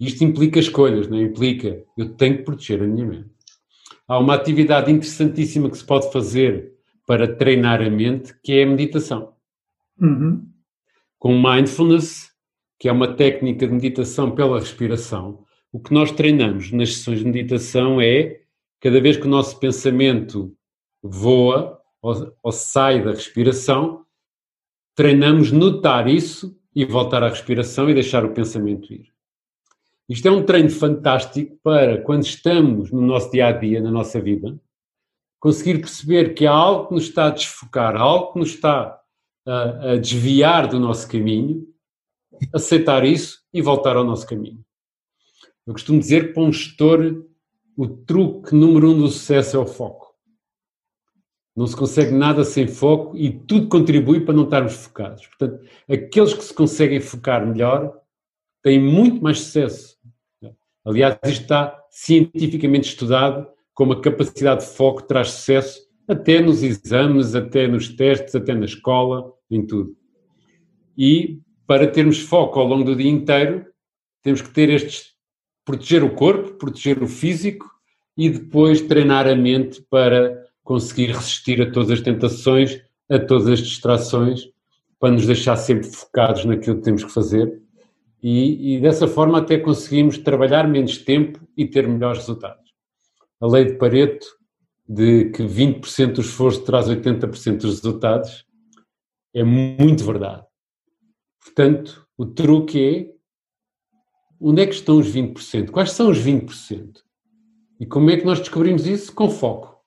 [0.00, 1.22] Isto implica escolhas, não é?
[1.22, 3.30] implica eu tenho que proteger a minha mente.
[4.08, 6.72] Há uma atividade interessantíssima que se pode fazer
[7.06, 9.34] para treinar a mente, que é a meditação.
[10.00, 10.48] Uhum.
[11.18, 12.30] Com mindfulness,
[12.78, 17.26] que é uma técnica de meditação pela respiração, o que nós treinamos nas sessões de
[17.26, 18.40] meditação é,
[18.80, 20.56] cada vez que o nosso pensamento
[21.02, 24.04] voa ou, ou sai da respiração,
[24.94, 29.12] treinamos notar isso e voltar à respiração e deixar o pensamento ir.
[30.10, 34.20] Isto é um treino fantástico para quando estamos no nosso dia a dia, na nossa
[34.20, 34.60] vida,
[35.38, 39.00] conseguir perceber que há algo que nos está a desfocar, algo que nos está
[39.46, 41.64] a, a desviar do nosso caminho,
[42.52, 44.58] aceitar isso e voltar ao nosso caminho.
[45.64, 47.24] Eu costumo dizer que para um gestor
[47.76, 50.12] o truque número um do sucesso é o foco.
[51.54, 55.24] Não se consegue nada sem foco e tudo contribui para não estarmos focados.
[55.28, 57.96] Portanto, aqueles que se conseguem focar melhor
[58.60, 59.89] têm muito mais sucesso.
[60.84, 67.34] Aliás, isto está cientificamente estudado como a capacidade de foco traz sucesso até nos exames,
[67.34, 69.96] até nos testes, até na escola, em tudo.
[70.96, 73.64] E para termos foco ao longo do dia inteiro,
[74.22, 75.10] temos que ter estes
[75.64, 77.70] proteger o corpo, proteger o físico
[78.16, 83.60] e depois treinar a mente para conseguir resistir a todas as tentações, a todas as
[83.60, 84.48] distrações,
[84.98, 87.62] para nos deixar sempre focados naquilo que temos que fazer.
[88.22, 92.70] E, e dessa forma até conseguimos trabalhar menos tempo e ter melhores resultados.
[93.40, 94.26] A lei de Pareto,
[94.86, 98.44] de que 20% do esforço traz 80% dos resultados,
[99.34, 100.44] é muito verdade.
[101.42, 103.20] Portanto, o truque é
[104.40, 105.70] onde é que estão os 20%?
[105.70, 106.98] Quais são os 20%?
[107.78, 109.14] E como é que nós descobrimos isso?
[109.14, 109.78] Com foco.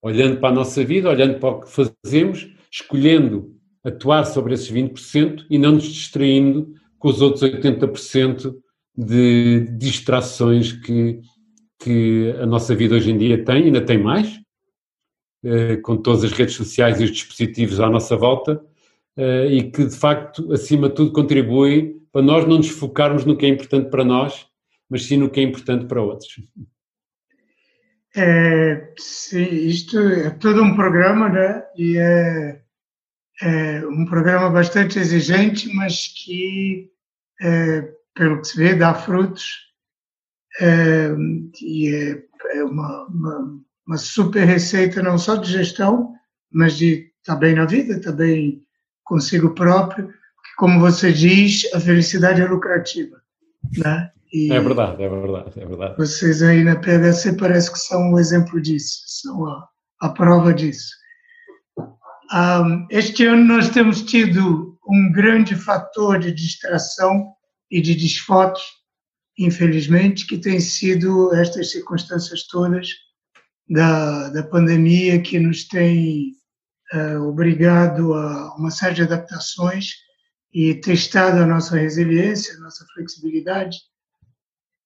[0.00, 5.46] Olhando para a nossa vida, olhando para o que fazemos, escolhendo atuar sobre esses 20%
[5.50, 8.54] e não nos distraindo com os outros 80%
[8.96, 11.20] de distrações que,
[11.80, 14.40] que a nossa vida hoje em dia tem, ainda tem mais,
[15.44, 18.62] eh, com todas as redes sociais e os dispositivos à nossa volta,
[19.16, 23.36] eh, e que de facto, acima de tudo, contribui para nós não nos focarmos no
[23.36, 24.46] que é importante para nós,
[24.88, 26.36] mas sim no que é importante para outros.
[28.14, 31.64] É, sim, isto é todo um programa, né?
[31.76, 32.61] E é,
[33.42, 36.90] é um programa bastante exigente, mas que,
[37.40, 39.70] é, pelo que se vê, dá frutos.
[40.60, 41.10] É,
[41.60, 42.22] e é,
[42.58, 46.14] é uma, uma, uma, super receita não só de gestão,
[46.50, 48.62] mas de estar tá bem na vida, estar tá bem
[49.04, 50.12] consigo próprio
[50.56, 53.20] como você diz, a felicidade é lucrativa.
[53.78, 54.10] Né?
[54.32, 55.96] E é verdade, é verdade, é verdade.
[55.96, 59.68] Vocês aí na PHC parece que são um exemplo disso, são a,
[60.00, 60.90] a prova disso.
[62.32, 67.34] Um, este ano nós temos tido um grande fator de distração
[67.70, 68.62] e de desfotos,
[69.38, 72.88] infelizmente, que tem sido estas circunstâncias todas
[73.68, 76.32] da, da pandemia que nos tem
[76.94, 79.90] uh, obrigado a uma série de adaptações
[80.52, 83.78] e testado a nossa resiliência, a nossa flexibilidade.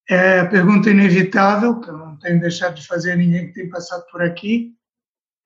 [0.09, 3.69] É a pergunta inevitável, que eu não tenho deixado de fazer a ninguém que tem
[3.69, 4.76] passado por aqui,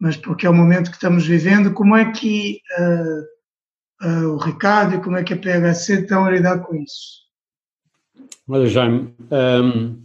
[0.01, 4.94] mas porque é o momento que estamos vivendo, como é que uh, uh, o Ricardo
[4.94, 7.20] e como é que a PHC estão a lidar com isso?
[8.48, 10.03] Olha, Jaime, um,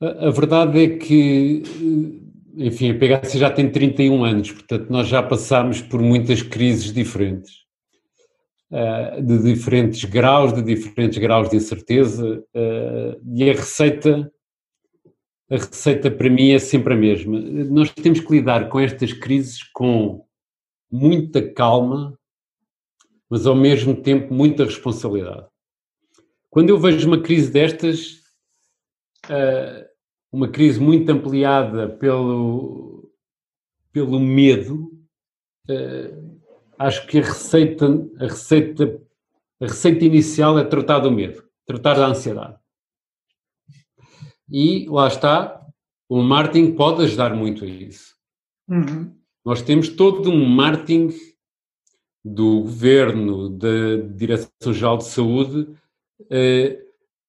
[0.00, 1.62] a, a verdade é que
[2.56, 7.62] enfim, a PHC já tem 31 anos, portanto, nós já passámos por muitas crises diferentes.
[8.74, 12.42] Eh, de diferentes graus, de diferentes graus de incerteza,
[13.34, 14.32] e a receita,
[15.52, 17.38] a receita para mim é sempre a mesma.
[17.38, 20.24] Nós temos que lidar com estas crises com
[20.90, 22.18] muita calma,
[23.28, 25.46] mas ao mesmo tempo muita responsabilidade.
[26.48, 28.22] Quando eu vejo uma crise destas,
[29.28, 29.90] eh,
[30.32, 33.12] uma crise muito ampliada pelo,
[33.92, 34.90] pelo medo,
[36.78, 37.86] acho que a receita,
[38.18, 39.00] a receita,
[39.60, 42.61] a receita inicial é tratar do medo, tratar da ansiedade.
[44.52, 45.66] E lá está,
[46.10, 48.14] o marketing pode ajudar muito a isso.
[48.68, 49.16] Uhum.
[49.42, 51.08] Nós temos todo um marketing
[52.22, 55.74] do governo, da Direção-Geral de Saúde,
[56.30, 56.84] eh,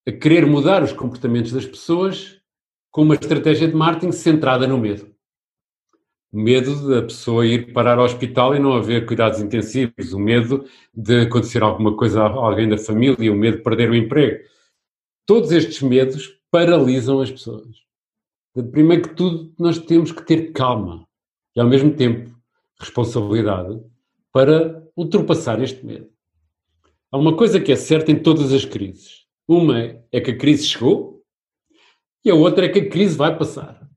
[0.05, 2.41] a querer mudar os comportamentos das pessoas
[2.91, 5.09] com uma estratégia de marketing centrada no medo.
[6.29, 10.65] O medo da pessoa ir parar ao hospital e não haver cuidados intensivos, o medo
[10.93, 14.43] de acontecer alguma coisa a alguém da família, o medo de perder o emprego.
[15.25, 17.77] Todos estes medos paralisam as pessoas.
[18.71, 21.07] Primeiro que tudo, nós temos que ter calma
[21.55, 22.31] e, ao mesmo tempo,
[22.79, 23.81] responsabilidade
[24.31, 26.11] para ultrapassar este medo.
[27.11, 29.25] Há uma coisa que é certa em todas as crises.
[29.47, 31.23] Uma é que a crise chegou
[32.23, 33.89] e a outra é que a crise vai passar.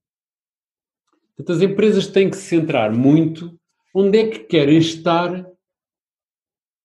[1.36, 3.54] Portanto, as empresas têm que se centrar muito
[3.94, 5.46] onde é que querem estar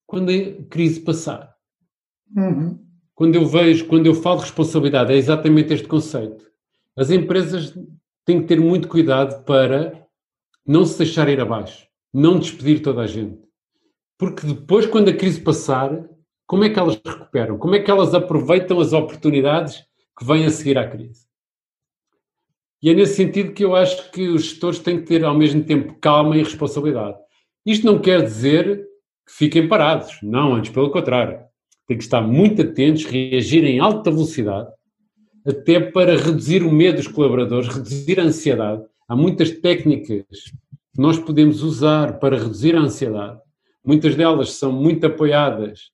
[0.06, 1.56] quando a crise passar.
[2.36, 2.91] Uhum.
[3.22, 6.44] Quando eu vejo, quando eu falo de responsabilidade, é exatamente este conceito.
[6.98, 7.72] As empresas
[8.26, 10.08] têm que ter muito cuidado para
[10.66, 13.38] não se deixar ir abaixo, não despedir toda a gente.
[14.18, 16.04] Porque depois, quando a crise passar,
[16.48, 17.60] como é que elas recuperam?
[17.60, 19.86] Como é que elas aproveitam as oportunidades
[20.18, 21.28] que vêm a seguir à crise?
[22.82, 25.64] E é nesse sentido que eu acho que os gestores têm que ter ao mesmo
[25.64, 27.20] tempo calma e responsabilidade.
[27.64, 28.84] Isto não quer dizer
[29.28, 31.51] que fiquem parados, não, antes pelo contrário.
[31.88, 34.70] Têm que estar muito atentos, reagir em alta velocidade,
[35.46, 38.84] até para reduzir o medo dos colaboradores, reduzir a ansiedade.
[39.08, 40.26] Há muitas técnicas
[40.94, 43.40] que nós podemos usar para reduzir a ansiedade.
[43.84, 45.92] Muitas delas são muito apoiadas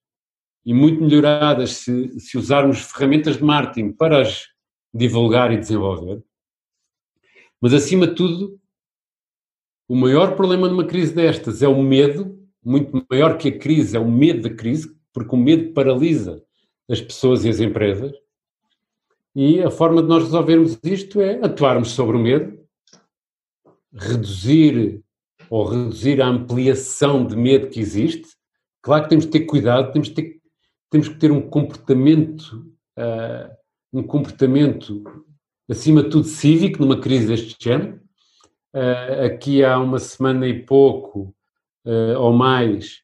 [0.66, 4.48] e muito melhoradas se, se usarmos ferramentas de marketing para as
[4.94, 6.22] divulgar e desenvolver.
[7.62, 8.60] Mas, acima de tudo,
[9.88, 14.00] o maior problema numa crise destas é o medo, muito maior que a crise, é
[14.00, 16.44] o medo da crise, porque o medo paralisa
[16.88, 18.14] as pessoas e as empresas.
[19.36, 22.58] E a forma de nós resolvermos isto é atuarmos sobre o medo,
[23.92, 25.02] reduzir
[25.50, 28.28] ou reduzir a ampliação de medo que existe.
[28.82, 30.40] Claro que temos de ter cuidado, temos de ter,
[30.90, 33.52] temos que ter um comportamento, uh,
[33.92, 35.04] um comportamento
[35.68, 38.00] acima de tudo cívico numa crise deste género.
[38.74, 41.36] Uh, aqui há uma semana e pouco
[41.86, 43.02] uh, ou mais,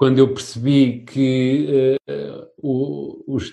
[0.00, 1.98] quando eu percebi que
[2.56, 3.52] o, os,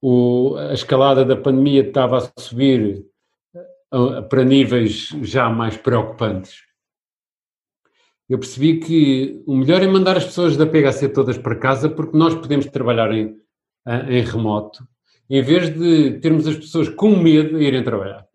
[0.00, 3.04] o, a escalada da pandemia estava a subir
[4.30, 6.62] para níveis já mais preocupantes
[8.26, 12.16] eu percebi que o melhor é mandar as pessoas da PHC todas para casa, porque
[12.16, 13.36] nós podemos trabalhar em,
[14.08, 14.82] em remoto,
[15.28, 18.26] em vez de termos as pessoas com medo de irem trabalhar.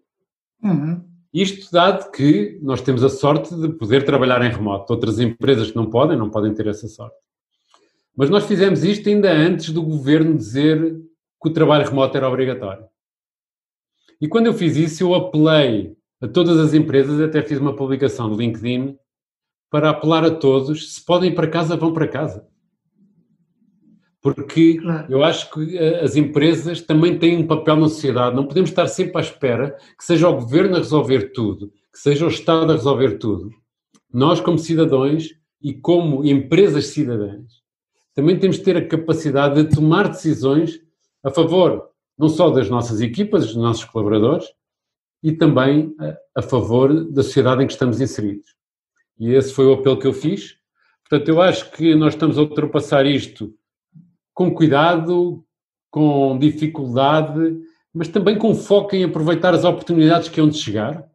[0.63, 1.03] Uhum.
[1.33, 4.93] Isto dado que nós temos a sorte de poder trabalhar em remoto.
[4.93, 7.17] Outras empresas que não podem, não podem ter essa sorte.
[8.19, 10.99] Mas nós fizemos isto ainda antes do governo dizer
[11.41, 12.83] que o trabalho remoto era obrigatório.
[14.19, 18.27] E quando eu fiz isso, eu apelei a todas as empresas, até fiz uma publicação
[18.27, 18.97] no LinkedIn,
[19.71, 22.45] para apelar a todos, se podem ir para casa, vão para casa.
[24.21, 25.09] Porque claro.
[25.09, 28.87] eu acho que eh, as empresas também têm um papel na sociedade, não podemos estar
[28.87, 32.75] sempre à espera que seja o governo a resolver tudo, que seja o Estado a
[32.75, 33.49] resolver tudo.
[34.13, 35.29] Nós, como cidadãos
[35.61, 37.58] e como empresas cidadãs,
[38.13, 40.79] também temos de ter a capacidade de tomar decisões
[41.23, 41.89] a favor
[42.19, 44.45] não só das nossas equipas, dos nossos colaboradores,
[45.23, 48.55] e também a, a favor da sociedade em que estamos inseridos.
[49.17, 50.57] E esse foi o apelo que eu fiz.
[51.07, 53.53] Portanto, eu acho que nós estamos a ultrapassar isto
[54.33, 55.45] com cuidado,
[55.89, 57.57] com dificuldade,
[57.93, 61.09] mas também com foco em aproveitar as oportunidades que hão de chegar.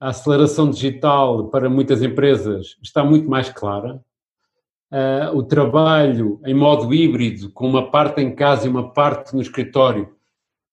[0.00, 4.02] A aceleração digital para muitas empresas está muito mais clara.
[4.90, 9.42] Uh, o trabalho em modo híbrido, com uma parte em casa e uma parte no
[9.42, 10.14] escritório,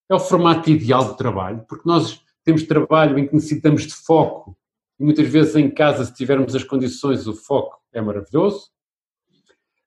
[0.09, 4.55] é o formato ideal de trabalho, porque nós temos trabalho em que necessitamos de foco
[4.99, 8.72] e muitas vezes em casa, se tivermos as condições, o foco é maravilhoso.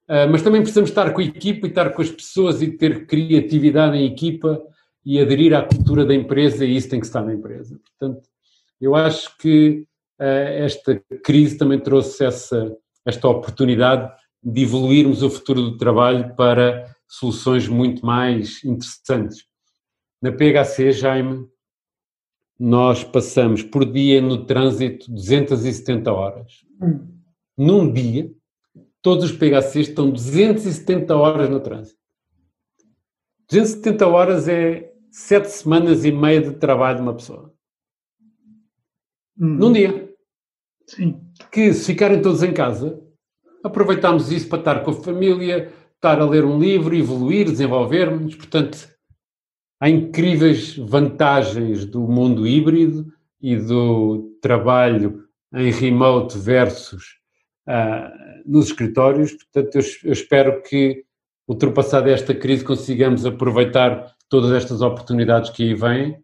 [0.08, 3.06] Uh, mas também precisamos estar com a equipa e estar com as pessoas e ter
[3.06, 4.62] criatividade em equipa
[5.04, 7.78] e aderir à cultura da empresa e isso tem que estar na empresa.
[7.78, 8.28] Portanto,
[8.80, 9.84] eu acho que
[10.20, 12.76] uh, esta crise também trouxe essa,
[13.06, 19.44] esta oportunidade de evoluirmos o futuro do trabalho para soluções muito mais interessantes.
[20.20, 21.48] Na PHC, Jaime,
[22.58, 26.64] nós passamos por dia no trânsito 270 horas.
[26.82, 27.06] Hum.
[27.56, 28.30] Num dia,
[29.00, 31.98] todos os PHCs estão 270 horas no trânsito.
[33.48, 37.54] 270 horas é sete semanas e meia de trabalho de uma pessoa.
[39.38, 39.54] Hum.
[39.56, 40.14] Num dia.
[40.86, 41.25] Sim.
[41.50, 43.00] Que se ficarem todos em casa,
[43.64, 48.34] aproveitamos isso para estar com a família, estar a ler um livro, evoluir, desenvolvermos.
[48.34, 48.88] Portanto,
[49.80, 53.06] há incríveis vantagens do mundo híbrido
[53.40, 55.24] e do trabalho
[55.54, 57.16] em remote versus
[57.68, 59.32] uh, nos escritórios.
[59.32, 61.04] Portanto, eu, eu espero que,
[61.48, 66.18] ultrapassada esta crise, consigamos aproveitar todas estas oportunidades que aí vêm.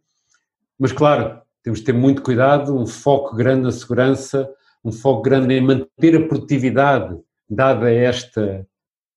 [0.79, 4.49] Mas, claro, temos de ter muito cuidado, um foco grande na segurança,
[4.85, 7.17] um foco grande em manter a produtividade,
[7.49, 8.67] dada esta,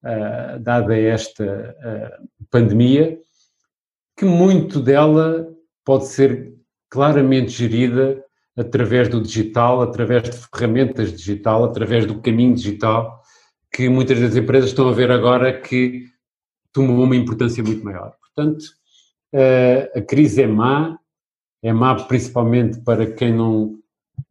[0.03, 3.19] uh, dada esta uh, pandemia,
[4.17, 5.47] que muito dela
[5.83, 6.53] pode ser
[6.89, 8.23] claramente gerida
[8.57, 13.21] através do digital, através de ferramentas digital, através do caminho digital,
[13.71, 16.05] que muitas das empresas estão a ver agora que
[16.71, 18.15] tomou uma importância muito maior.
[18.21, 18.63] Portanto,
[19.33, 20.97] uh, a crise é má,
[21.61, 23.77] é má principalmente para quem não,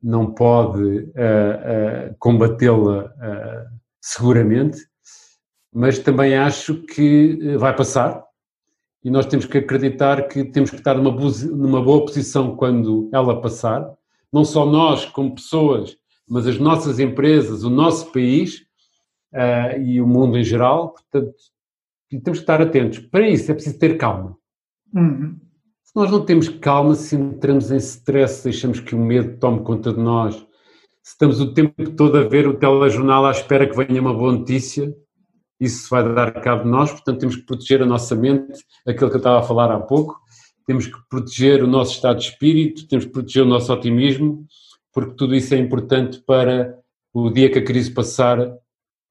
[0.05, 4.79] não pode uh, uh, combatê-la uh, seguramente,
[5.73, 8.23] mas também acho que vai passar
[9.03, 11.19] e nós temos que acreditar que temos que estar numa,
[11.51, 13.91] numa boa posição quando ela passar,
[14.31, 15.97] não só nós como pessoas,
[16.29, 18.65] mas as nossas empresas, o nosso país
[19.85, 21.35] e o mundo em geral, portanto,
[22.09, 22.99] temos que estar atentos.
[23.01, 24.37] Para isso é preciso ter calma.
[24.95, 25.44] Uhum
[25.95, 30.01] nós não temos calma, se entramos em stress, deixamos que o medo tome conta de
[30.01, 30.35] nós,
[31.03, 34.33] se estamos o tempo todo a ver o telejornal à espera que venha uma boa
[34.33, 34.93] notícia,
[35.61, 39.17] isso vai dar cabo de nós, portanto temos que proteger a nossa mente, aquilo que
[39.17, 40.19] eu estava a falar há pouco,
[40.67, 44.47] temos que proteger o nosso estado de espírito, temos que proteger o nosso otimismo,
[44.93, 46.77] porque tudo isso é importante para
[47.13, 48.39] o dia que a crise passar,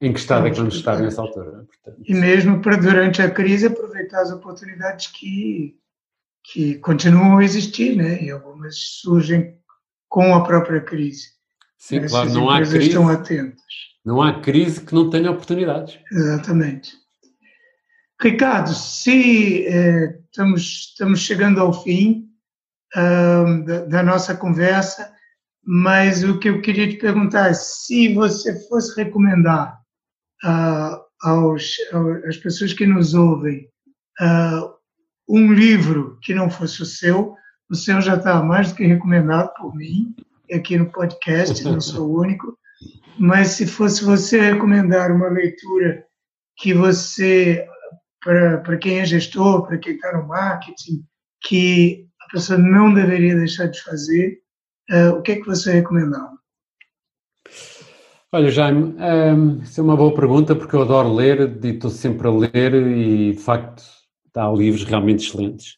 [0.02, 1.66] em que estado é que vamos estar nessa altura.
[1.66, 5.78] Portanto, e mesmo para durante a crise aproveitar as oportunidades que
[6.44, 8.22] que continuam a existir, né?
[8.22, 9.58] e algumas surgem
[10.10, 11.30] com a própria crise.
[11.78, 12.88] Sim, Essas claro, não há crise.
[12.88, 13.64] estão atentas.
[14.06, 15.98] Não há crise que não tenha oportunidades.
[16.12, 16.94] Exatamente.
[18.22, 22.30] Ricardo, se eh, estamos, estamos chegando ao fim
[22.96, 25.12] uh, da, da, nossa conversa,
[25.62, 29.78] mas o que eu queria te perguntar é se você fosse recomendar
[30.44, 31.76] uh, aos,
[32.28, 33.68] às pessoas que nos ouvem
[34.22, 34.74] uh,
[35.28, 37.36] um livro que não fosse o seu,
[37.70, 40.16] o seu já está mais do que recomendado por mim,
[40.52, 42.58] aqui no podcast, não sou o único,
[43.18, 46.04] mas se fosse você recomendar uma leitura
[46.58, 47.66] que você,
[48.22, 51.04] para quem é gestor, para quem está no marketing,
[51.42, 54.40] que a pessoa não deveria deixar de fazer,
[54.92, 56.34] uh, o que é que você recomendava?
[58.32, 62.32] Olha, Jaime, um, isso é uma boa pergunta porque eu adoro ler estou sempre a
[62.32, 63.84] ler e, de facto,
[64.36, 65.78] há livros realmente excelentes.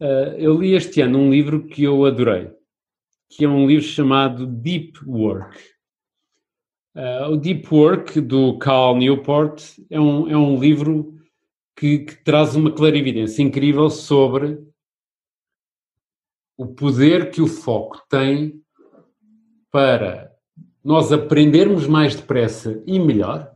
[0.00, 2.50] Uh, eu li este ano um livro que eu adorei,
[3.30, 5.58] que é um livro chamado Deep Work.
[6.94, 11.16] Uh, o Deep Work, do Cal Newport, é um, é um livro
[11.76, 14.58] que, que traz uma clarividência incrível sobre
[16.56, 18.62] o poder que o foco tem
[19.70, 20.32] para
[20.82, 23.55] nós aprendermos mais depressa e melhor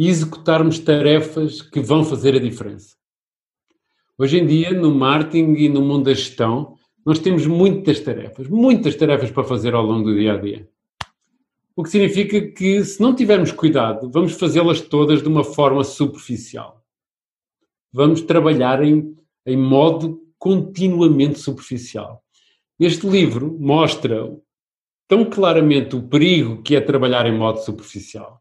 [0.00, 2.96] e executarmos tarefas que vão fazer a diferença.
[4.16, 6.74] Hoje em dia, no marketing e no mundo da gestão,
[7.04, 10.66] nós temos muitas tarefas, muitas tarefas para fazer ao longo do dia a dia.
[11.76, 16.82] O que significa que, se não tivermos cuidado, vamos fazê-las todas de uma forma superficial.
[17.92, 22.24] Vamos trabalhar em, em modo continuamente superficial.
[22.78, 24.34] Este livro mostra
[25.06, 28.39] tão claramente o perigo que é trabalhar em modo superficial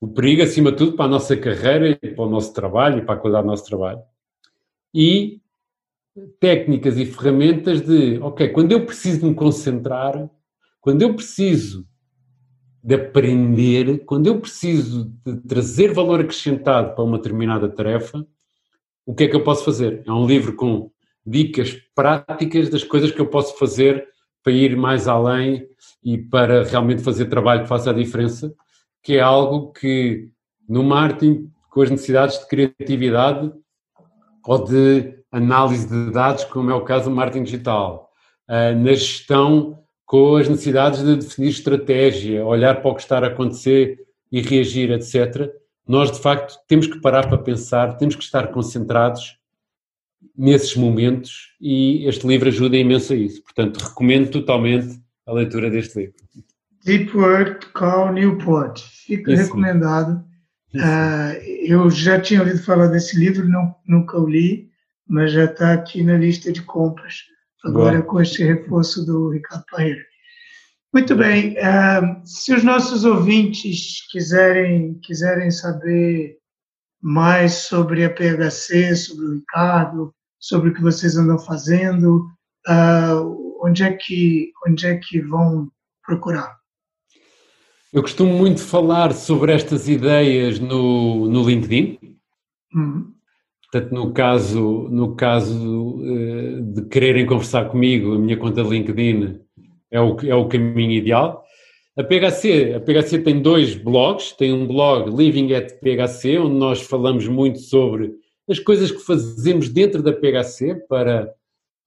[0.00, 3.16] o perigo, acima de tudo, para a nossa carreira, para o nosso trabalho e para
[3.16, 4.00] a qualidade do nosso trabalho.
[4.94, 5.40] E
[6.40, 10.28] técnicas e ferramentas de, ok, quando eu preciso me concentrar,
[10.80, 11.86] quando eu preciso
[12.82, 18.26] de aprender, quando eu preciso de trazer valor acrescentado para uma determinada tarefa,
[19.04, 20.02] o que é que eu posso fazer?
[20.06, 20.90] É um livro com
[21.24, 24.08] dicas práticas das coisas que eu posso fazer
[24.42, 25.68] para ir mais além
[26.02, 28.54] e para realmente fazer trabalho que faça a diferença
[29.02, 30.30] que é algo que
[30.68, 33.52] no marketing, com as necessidades de criatividade
[34.44, 38.10] ou de análise de dados, como é o caso do marketing digital,
[38.48, 43.26] ah, na gestão com as necessidades de definir estratégia, olhar para o que está a
[43.28, 44.00] acontecer
[44.32, 45.52] e reagir, etc.
[45.86, 49.38] Nós, de facto, temos que parar para pensar, temos que estar concentrados
[50.36, 53.42] nesses momentos e este livro ajuda imenso a isso.
[53.42, 56.16] Portanto, recomendo totalmente a leitura deste livro.
[56.84, 58.80] Deep Work Call Newport.
[59.06, 59.44] Fica Isso.
[59.44, 60.24] recomendado.
[60.74, 64.70] Uh, eu já tinha ouvido falar desse livro, não, nunca o li,
[65.06, 67.24] mas já está aqui na lista de compras,
[67.64, 68.06] agora Boa.
[68.06, 70.00] com este reforço do Ricardo Paeira.
[70.92, 76.38] Muito bem, uh, se os nossos ouvintes quiserem, quiserem saber
[77.02, 82.26] mais sobre a PHC, sobre o Ricardo, sobre o que vocês andam fazendo,
[82.68, 85.68] uh, onde, é que, onde é que vão
[86.04, 86.59] procurar?
[87.92, 91.98] Eu costumo muito falar sobre estas ideias no, no LinkedIn.
[92.72, 93.12] Hum.
[93.62, 99.40] Portanto, no caso, no caso uh, de quererem conversar comigo, a minha conta LinkedIn
[99.90, 101.44] é o, é o caminho ideal.
[101.96, 106.80] A PHC, a PHC tem dois blogs, tem um blog Living at PHC, onde nós
[106.82, 108.12] falamos muito sobre
[108.48, 111.32] as coisas que fazemos dentro da PHC para,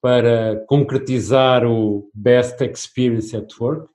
[0.02, 3.93] para concretizar o Best Experience at Work.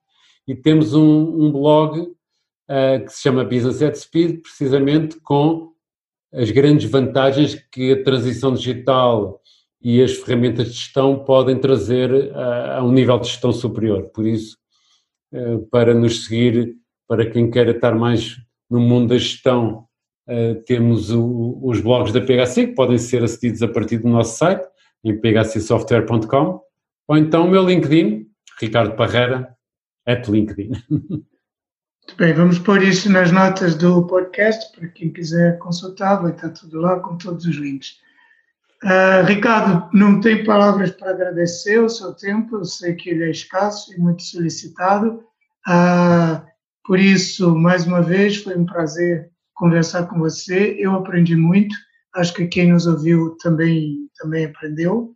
[0.49, 5.73] E temos um, um blog uh, que se chama Business at Speed, precisamente com
[6.33, 9.39] as grandes vantagens que a transição digital
[9.79, 14.09] e as ferramentas de gestão podem trazer a, a um nível de gestão superior.
[14.09, 14.57] Por isso,
[15.31, 16.77] uh, para nos seguir,
[17.07, 18.35] para quem queira estar mais
[18.67, 19.85] no mundo da gestão,
[20.27, 24.35] uh, temos o, os blogs da PHC, que podem ser acedidos a partir do nosso
[24.35, 24.67] site,
[25.03, 26.59] em phcsoftware.com,
[27.07, 28.25] ou então o meu LinkedIn,
[28.59, 29.55] Ricardo Parreira,
[30.07, 30.71] at LinkedIn.
[32.17, 36.79] Bem, vamos pôr isso nas notas do podcast para quem quiser consultar, vai estar tudo
[36.79, 37.97] lá com todos os links.
[38.83, 43.29] Uh, Ricardo, não tenho palavras para agradecer o seu tempo, eu sei que ele é
[43.29, 45.23] escasso e muito solicitado.
[45.67, 46.41] Uh,
[46.85, 50.75] por isso, mais uma vez, foi um prazer conversar com você.
[50.79, 51.75] Eu aprendi muito,
[52.15, 55.13] acho que quem nos ouviu também, também aprendeu.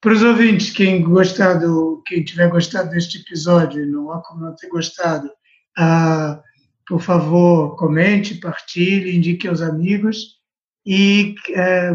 [0.00, 4.68] Para os ouvintes, quem, gostado, quem tiver gostado deste episódio, não há como não ter
[4.68, 5.28] gostado,
[5.76, 6.40] ah,
[6.86, 10.38] por favor, comente, partilhe, indique aos amigos
[10.86, 11.90] e é,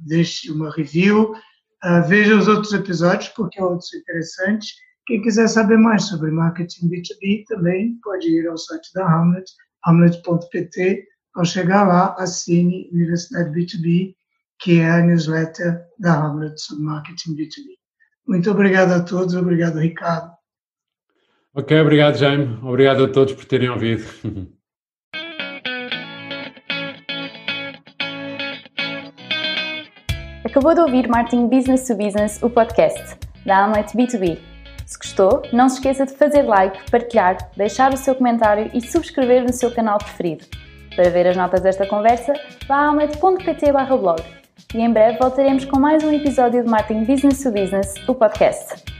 [0.00, 1.34] deixe uma review.
[1.82, 4.74] Ah, veja os outros episódios, porque outros interessantes.
[5.06, 9.48] Quem quiser saber mais sobre marketing B2B também pode ir ao site da Hamlet,
[9.84, 11.04] hamlet.pt.
[11.34, 14.16] Ao chegar lá, assine Universidade B2B,
[14.58, 17.76] que é a newsletter da Hamlet sobre marketing B2B.
[18.26, 20.32] Muito obrigado a todos, obrigado, Ricardo.
[21.54, 22.58] Ok, obrigado, Jaime.
[22.62, 24.04] Obrigado a todos por terem ouvido.
[30.44, 34.38] Acabou de ouvir Marketing Business to Business, o podcast da Amlet B2B.
[34.86, 39.42] Se gostou, não se esqueça de fazer like, partilhar, deixar o seu comentário e subscrever
[39.42, 40.46] no seu canal preferido.
[40.94, 42.32] Para ver as notas desta conversa,
[42.66, 44.22] vá a amlet.pt blog.
[44.76, 48.95] E em breve voltaremos com mais um episódio de Marketing Business to Business, o podcast.